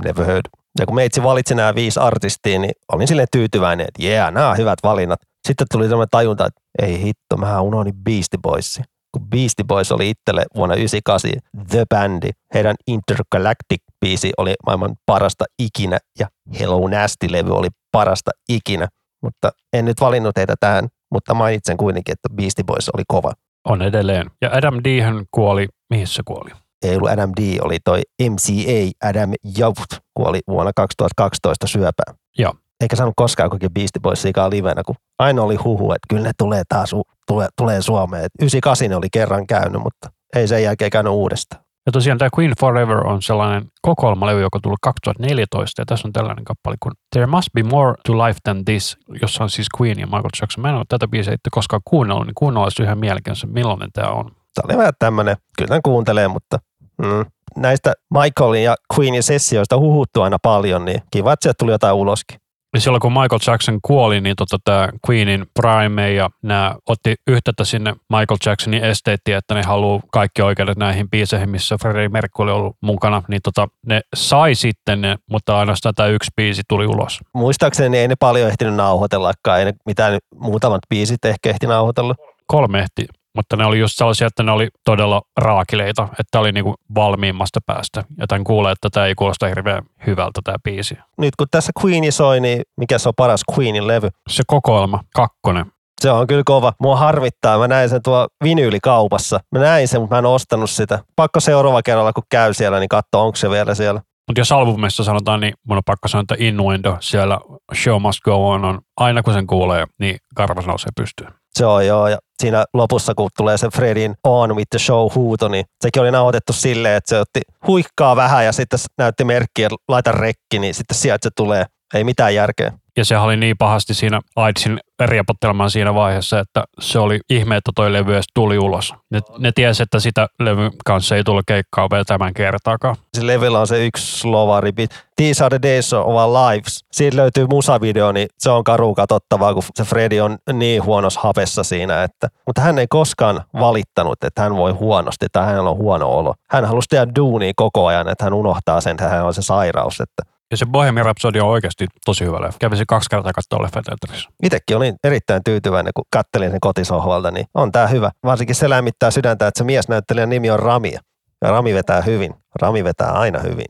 [0.04, 0.46] Never heard.
[0.80, 4.50] Ja kun meitsi valitsi nämä viisi artistia, niin olin silleen tyytyväinen, että jee, yeah, nämä
[4.50, 5.20] on hyvät valinnat.
[5.48, 8.82] Sitten tuli sellainen tajunta, että ei hitto, mä unohdin Beastie Boysi.
[9.30, 16.28] Beastie Boys oli itselle vuonna 1998 The Bandi, heidän Intergalactic-biisi oli maailman parasta ikinä ja
[16.60, 18.88] Hello Nasty-levy oli parasta ikinä.
[19.22, 23.32] Mutta en nyt valinnut heitä tähän, mutta mainitsen kuitenkin, että Beastie Boys oli kova.
[23.66, 24.32] On edelleen.
[24.42, 25.02] Ja Adam D.
[25.02, 26.52] hän kuoli, mihin se kuoli?
[26.84, 32.16] Ei ollut Adam D, oli toi MCA Adam Yavut, kuoli vuonna 2012 syöpään.
[32.38, 32.54] Joo.
[32.82, 36.64] Eikä saanut koskaan kokea Beastie Boysikaan livenä, kun aina oli huhu, että kyllä ne tulee
[36.70, 36.96] taas,
[37.28, 38.26] tulee, tulee Suomeen.
[38.26, 41.66] Et 98 ne oli kerran käynyt, mutta ei sen jälkeen käynyt uudestaan.
[41.86, 46.46] Ja tosiaan tämä Queen Forever on sellainen kokoelmalevy, joka tuli 2014, ja tässä on tällainen
[46.46, 50.06] kappale kuin There Must Be More to Life Than This, jossa on siis Queen ja
[50.06, 50.62] Michael Jackson.
[50.62, 54.10] Mä en ole tätä biisiä itse koskaan kuunnellut, niin kuunnella olisi ihan mielenkiintoista, millainen tämä
[54.10, 54.26] on.
[54.26, 56.60] Tämä oli vähän tämmöinen, kyllä tämän kuuntelee, mutta
[57.02, 61.96] mm, näistä Michaelin ja Queenin sessioista huhuttu aina paljon, niin kiva, että sieltä tuli jotain
[61.96, 62.40] uloskin.
[62.78, 67.94] Silloin kun Michael Jackson kuoli, niin tota, tämä Queenin Prime ja nämä otti yhteyttä sinne
[68.10, 72.76] Michael Jacksonin esteettiin, että ne haluaa kaikki oikeudet näihin biiseihin, missä Freddie Mercury oli ollut
[72.82, 77.20] mukana, niin tota, ne sai sitten ne, mutta ainoastaan tämä yksi biisi tuli ulos.
[77.34, 82.16] Muistaakseni ei ne paljon ehtinyt nauhoitellakaan, ei ne mitään muutamat biisit ehkä ehti nauhoitella.
[82.48, 83.06] Kolme ehti
[83.36, 88.04] mutta ne oli just sellaisia, että ne oli todella raakileita, että oli niinku valmiimmasta päästä.
[88.18, 90.98] Ja tämän kuulee, että tämä ei kuulosta hirveän hyvältä tämä biisi.
[91.18, 94.10] Nyt kun tässä Queeni soi, niin mikä se on paras Queenin levy?
[94.30, 95.66] Se kokoelma, kakkonen.
[96.02, 96.74] Se on kyllä kova.
[96.80, 97.58] Mua harvittaa.
[97.58, 99.40] Mä näin sen tuo vinyylikaupassa.
[99.52, 101.00] Mä näin sen, mutta mä en ostanut sitä.
[101.16, 104.02] Pakko seuraava kerralla, kun käy siellä, niin katso, onko se vielä siellä.
[104.28, 107.40] Mutta jos albumissa sanotaan, niin mun on pakko sanoa, että Innuendo siellä
[107.84, 111.34] Show Must Go On on, aina kun sen kuulee, niin karvas nousee pystyyn.
[111.56, 115.48] Se on joo, ja siinä lopussa, kun tulee se Fredin On with the show huuto,
[115.48, 120.12] niin sekin oli nauhoitettu silleen, että se otti huikkaa vähän ja sitten näytti merkkiä, laita
[120.12, 121.66] rekki, niin sitten sieltä se tulee.
[121.94, 122.72] Ei mitään järkeä.
[122.98, 127.72] Ja sehän oli niin pahasti siinä AIDSin riepottelmaan siinä vaiheessa, että se oli ihme, että
[127.76, 128.94] toi levy edes tuli ulos.
[129.10, 132.96] Ne, ne tiesi, että sitä levyn kanssa ei tule keikkaa vielä tämän kertaakaan.
[133.14, 134.72] Se levyllä on se yksi slovari.
[135.16, 136.86] These are the days of our lives.
[136.92, 141.64] Siitä löytyy musavideo, niin se on karu katsottavaa, kun se Freddy on niin huonossa hapessa
[141.64, 142.04] siinä.
[142.04, 146.34] Että, mutta hän ei koskaan valittanut, että hän voi huonosti tai hänellä on huono olo.
[146.50, 150.02] Hän halusi tehdä duunia koko ajan, että hän unohtaa sen, että hän on se sairaus.
[150.02, 152.58] Että ja se Bohemian Rhapsody on oikeasti tosi hyvä leffa.
[152.60, 154.30] Kävin se kaksi kertaa katsoa leffa teatterissa.
[154.44, 158.12] Itsekin olin erittäin tyytyväinen, kun kattelin sen kotisohvalta, niin on tää hyvä.
[158.24, 160.94] Varsinkin se lämmittää sydäntä, että se miesnäyttelijän nimi on Rami.
[161.42, 162.34] Ja Rami vetää hyvin.
[162.62, 163.66] Rami vetää aina hyvin.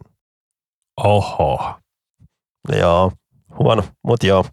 [1.03, 1.75] Oho.
[2.79, 3.11] Joo,
[3.59, 4.45] huono, mutta joo.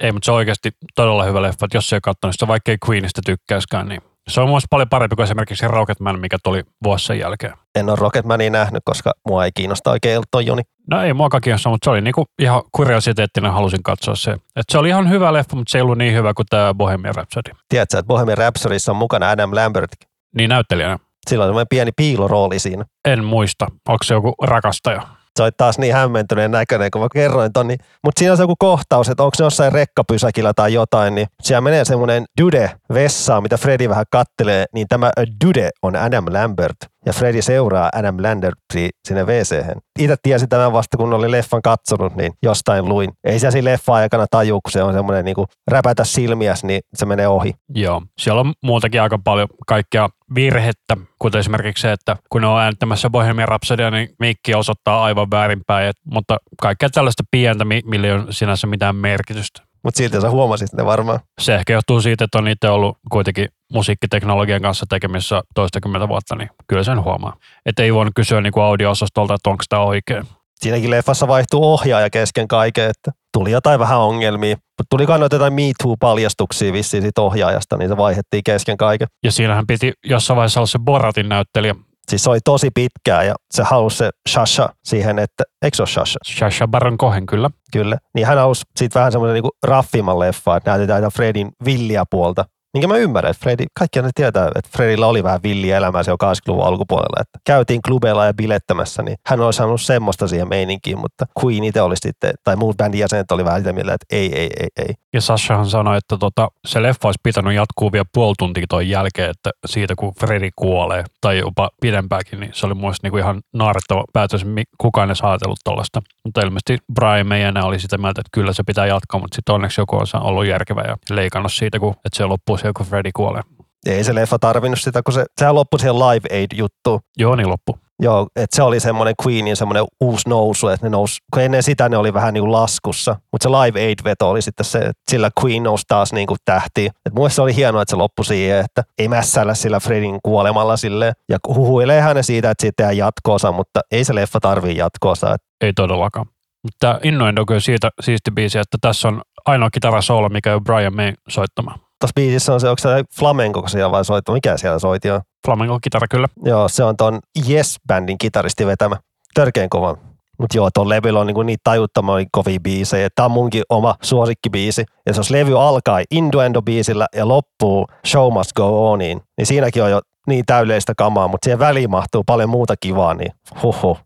[0.00, 1.66] Ei, mutta se on oikeasti todella hyvä leffa.
[1.66, 4.00] Että jos se ei katsonut sitä, vaikka ei Queenista tykkäiskään, niin
[4.30, 7.52] se on myös paljon parempi kuin esimerkiksi Rocketman, mikä tuli vuosien jälkeen.
[7.74, 10.62] En ole Rocketmania nähnyt, koska mua ei kiinnosta oikein Elton Joni.
[10.90, 14.32] No ei muakaan kiinnosta, mutta se oli niinku ihan kuriositeettina halusin katsoa se.
[14.32, 17.14] Et se oli ihan hyvä leffa, mutta se ei ollut niin hyvä kuin tämä Bohemian
[17.14, 17.50] Rhapsody.
[17.68, 19.90] Tiedätkö, että Bohemian Rhapsodyssa on mukana Adam Lambert.
[20.36, 20.98] Niin näyttelijänä.
[21.30, 22.84] Sillä on pieni piilorooli siinä.
[23.04, 23.66] En muista.
[23.88, 25.02] Onko se joku rakastaja?
[25.36, 27.68] Se oli taas niin hämmentyneen näköinen, kun mä kerroin ton.
[27.68, 31.26] Niin, mutta siinä on se joku kohtaus, että onko se jossain rekkapysäkillä tai jotain, niin
[31.42, 35.10] siellä menee semmoinen dude vessaan, mitä Freddy vähän kattelee, niin tämä
[35.44, 36.76] dude on Adam Lambert
[37.06, 39.64] ja Freddy seuraa Adam Landersi sinne wc
[39.98, 43.10] Itse tiesin tämän vasta, kun oli leffan katsonut, niin jostain luin.
[43.24, 46.80] Ei se siinä leffa aikana taju, kun se on semmoinen niin kuin räpätä silmiäs, niin
[46.94, 47.54] se menee ohi.
[47.74, 52.60] Joo, siellä on muutakin aika paljon kaikkea virhettä, kuten esimerkiksi se, että kun ne on
[52.60, 58.24] äänittämässä Bohemian Rhapsodia, niin mikki osoittaa aivan väärinpäin, mutta kaikkea tällaista pientä, millä ei ole
[58.30, 59.65] sinänsä mitään merkitystä.
[59.86, 61.20] Mutta silti sä huomasit ne varmaan.
[61.40, 66.50] Se ehkä johtuu siitä, että on itse ollut kuitenkin musiikkiteknologian kanssa tekemissä toistakymmentä vuotta, niin
[66.66, 67.36] kyllä sen huomaa.
[67.66, 70.24] Että ei voinut kysyä niin audio-osastolta, että onko tämä oikein.
[70.60, 74.56] Siinäkin leffassa vaihtuu ohjaaja kesken kaiken, että tuli jotain vähän ongelmia.
[74.56, 79.08] Mutta tuli kai jotain Me Too-paljastuksia vissiin siitä ohjaajasta, niin se vaihettiin kesken kaiken.
[79.24, 81.74] Ja siinähän piti jossain vaiheessa olla se Boratin näyttelijä,
[82.10, 85.88] Siis se oli tosi pitkää ja se halusi se Shasha siihen, että, eikö se ole
[85.88, 86.18] Shasha?
[86.38, 87.50] Shasha Baron Cohen, kyllä.
[87.72, 87.98] Kyllä.
[88.14, 92.44] Niin hän halusi siitä vähän semmoinen niinku raffimman leffa, että näytetään Fredin villiä puolta.
[92.76, 96.12] Minkä mä ymmärrän, että Fredi, kaikki ne tietää, että Fredillä oli vähän villiä elämää se
[96.12, 97.20] 80-luvun alkupuolella.
[97.20, 101.82] Että käytiin klubeilla ja bilettämässä, niin hän olisi saanut semmoista siihen meininkiin, mutta Queen itse
[101.82, 104.94] oli sitten, tai muut bändin jäsenet oli vähän sitä mieltä, että ei, ei, ei, ei.
[105.14, 109.30] Ja Sashahan sanoi, että tota, se leffa olisi pitänyt jatkuu vielä puoli tuntia toi jälkeen,
[109.30, 114.04] että siitä kun Fredi kuolee, tai jopa pidempääkin, niin se oli muista niinku ihan naarettava
[114.12, 114.46] päätös,
[114.78, 116.02] kukaan ei ajatellut tuollaista.
[116.24, 119.80] Mutta ilmeisesti Brian Mayenne oli sitä mieltä, että kyllä se pitää jatkaa, mutta sitten onneksi
[119.80, 123.42] joku on ollut järkevä ja leikannut siitä, kun, että se loppuu se, kun Freddy kuolee.
[123.86, 127.00] Ei se leffa tarvinnut sitä, kun se, sehän loppui siihen Live Aid-juttuun.
[127.18, 127.78] Joo, niin loppu.
[128.02, 131.88] Joo, että se oli semmoinen Queenin semmoinen uusi nousu, että ne nousi, kun ennen sitä
[131.88, 135.30] ne oli vähän niin kuin laskussa, mutta se Live Aid-veto oli sitten se, että sillä
[135.44, 136.86] Queen nousi taas niin kuin tähti.
[137.06, 140.76] Et mun se oli hienoa, että se loppui siihen, että ei mässällä sillä Fredin kuolemalla
[140.76, 145.36] sille ja huhuilee hänen siitä, että siitä tehdään jatkoosa, mutta ei se leffa tarvii jatkoosa.
[145.60, 146.26] Ei todellakaan.
[146.62, 151.12] Mutta Innoendo kyllä siitä siisti biisi, että tässä on ainoa kitarasoolo, mikä on Brian May
[151.28, 152.88] soittama tuossa biisissä on se, onko se
[153.18, 155.20] flamenco, siellä vai soittaa, mikä siellä soiti on?
[155.46, 156.28] Flamenco-kitara kyllä.
[156.44, 158.96] Joo, se on ton Yes-bändin kitaristi vetämä.
[159.34, 159.96] Törkeän kova.
[160.38, 163.08] Mutta joo, tuon levyllä on niinku niitä tajuttoman kovia biisejä.
[163.14, 164.84] Tämä on munkin oma suosikkibiisi.
[165.06, 170.00] Ja jos levy alkaa Innuendo-biisillä ja loppuu Show Must Go Oniin, niin siinäkin on jo
[170.26, 173.32] niin täydellistä kamaa, mutta siihen väliin mahtuu paljon muuta kivaa, niin
[173.62, 173.98] huhu.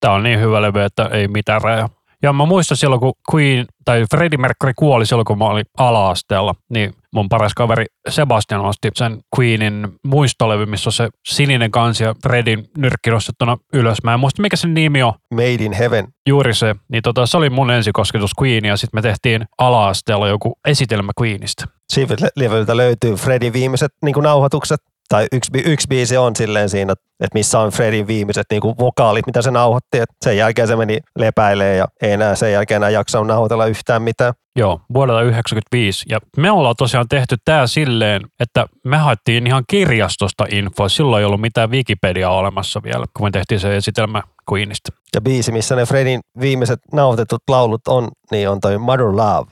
[0.00, 1.88] Tämä on niin hyvä levy, että ei mitään raja.
[2.22, 6.54] Ja mä muistan silloin, kun Queen tai Freddie Mercury kuoli silloin, kun mä olin ala-asteella,
[6.70, 12.14] niin mun paras kaveri Sebastian osti sen Queenin muistolevy, missä on se sininen kansi ja
[12.22, 13.98] Freddin nyrkki nostettuna ylös.
[14.04, 15.12] Mä en muista, mikä sen nimi on.
[15.30, 16.08] Made in Heaven.
[16.28, 16.74] Juuri se.
[16.88, 21.64] Niin tota, se oli mun ensikosketus Queenia ja sitten me tehtiin ala-asteella joku esitelmä Queenistä.
[21.92, 27.34] Siitä levyltä löytyy Freddin viimeiset niin nauhoitukset tai yksi, yksi biisi on silleen siinä, että
[27.34, 29.98] missä on Fredin viimeiset niin kuin vokaalit, mitä se nauhoitti.
[29.98, 34.02] Et sen jälkeen se meni lepäilee ja ei enää sen jälkeen enää jaksanut nauhoitella yhtään
[34.02, 34.34] mitään.
[34.56, 36.06] Joo, vuodelta 1995.
[36.08, 40.88] Ja me ollaan tosiaan tehty tämä silleen, että me haettiin ihan kirjastosta infoa.
[40.88, 44.92] Silloin ei ollut mitään Wikipediaa olemassa vielä, kun me tehtiin se esitelmä Queenista.
[45.14, 49.50] Ja biisi, missä ne Fredin viimeiset nauhoitetut laulut on, niin on toi Mother Love.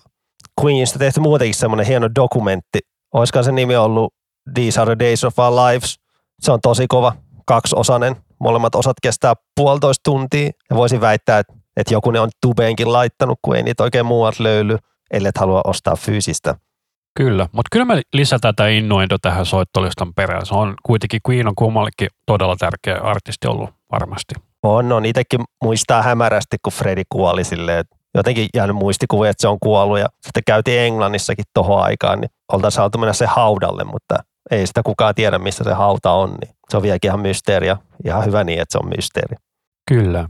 [0.65, 2.79] Queenista tehty muutenkin semmoinen hieno dokumentti.
[3.15, 4.15] Olisiko se nimi ollut
[4.55, 6.01] These are the days of our lives.
[6.41, 7.13] Se on tosi kova,
[7.47, 8.17] kaksiosainen.
[8.41, 10.51] Molemmat osat kestää puolitoista tuntia.
[10.71, 14.43] Ja voisin väittää, että, että joku ne on tubeenkin laittanut, kun ei niitä oikein muualta
[14.43, 14.79] löyly,
[15.11, 16.55] ellei halua ostaa fyysistä.
[17.17, 20.47] Kyllä, mutta kyllä me lisätään tämä innointo tähän soittolistan perään.
[20.47, 24.35] Se on kuitenkin Queen on kummallekin todella tärkeä artisti ollut varmasti.
[24.63, 25.05] On, on.
[25.05, 27.85] Itsekin muistaa hämärästi, kun Fredi kuoli silleen,
[28.15, 32.77] jotenkin jäänyt muistikuvia, että se on kuollut ja sitten käytiin Englannissakin tohon aikaan, niin oltaisiin
[32.77, 34.17] saatu mennä se haudalle, mutta
[34.51, 37.77] ei sitä kukaan tiedä, missä se hauta on, niin se on vieläkin ihan mysteeri ja
[38.05, 39.37] ihan hyvä niin, että se on mysteeri.
[39.89, 40.29] Kyllä.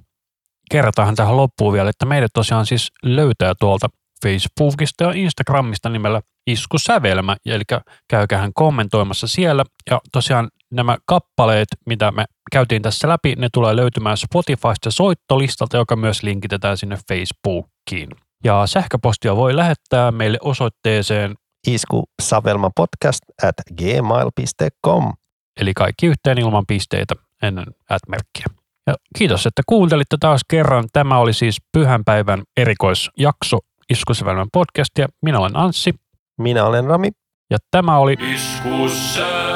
[0.71, 3.89] Kerrotaan tähän loppuun vielä, että meidät tosiaan siis löytää tuolta
[4.23, 7.63] Facebookista ja Instagramista nimellä Iskusävelmä, eli
[8.09, 9.65] käykähän kommentoimassa siellä.
[9.91, 15.97] Ja tosiaan nämä kappaleet, mitä me käytiin tässä läpi, ne tulee löytymään Spotifysta soittolistalta, joka
[15.97, 18.09] myös linkitetään sinne Facebookiin.
[18.45, 21.35] Ja sähköpostia voi lähettää meille osoitteeseen,
[21.67, 25.13] Isku Savelma podcast at gmail.com.
[25.61, 28.47] eli kaikki yhteen ilman pisteitä ennen at-merkkiä.
[28.87, 30.85] Ja kiitos, että kuuntelitte taas kerran.
[30.93, 33.59] Tämä oli siis pyhänpäivän erikoisjakso
[33.91, 35.09] Iskusävelmän podcastia.
[35.23, 35.95] Minä olen Anssi
[36.39, 37.09] Minä olen Rami.
[37.51, 39.53] ja tämä oli Iskussävel.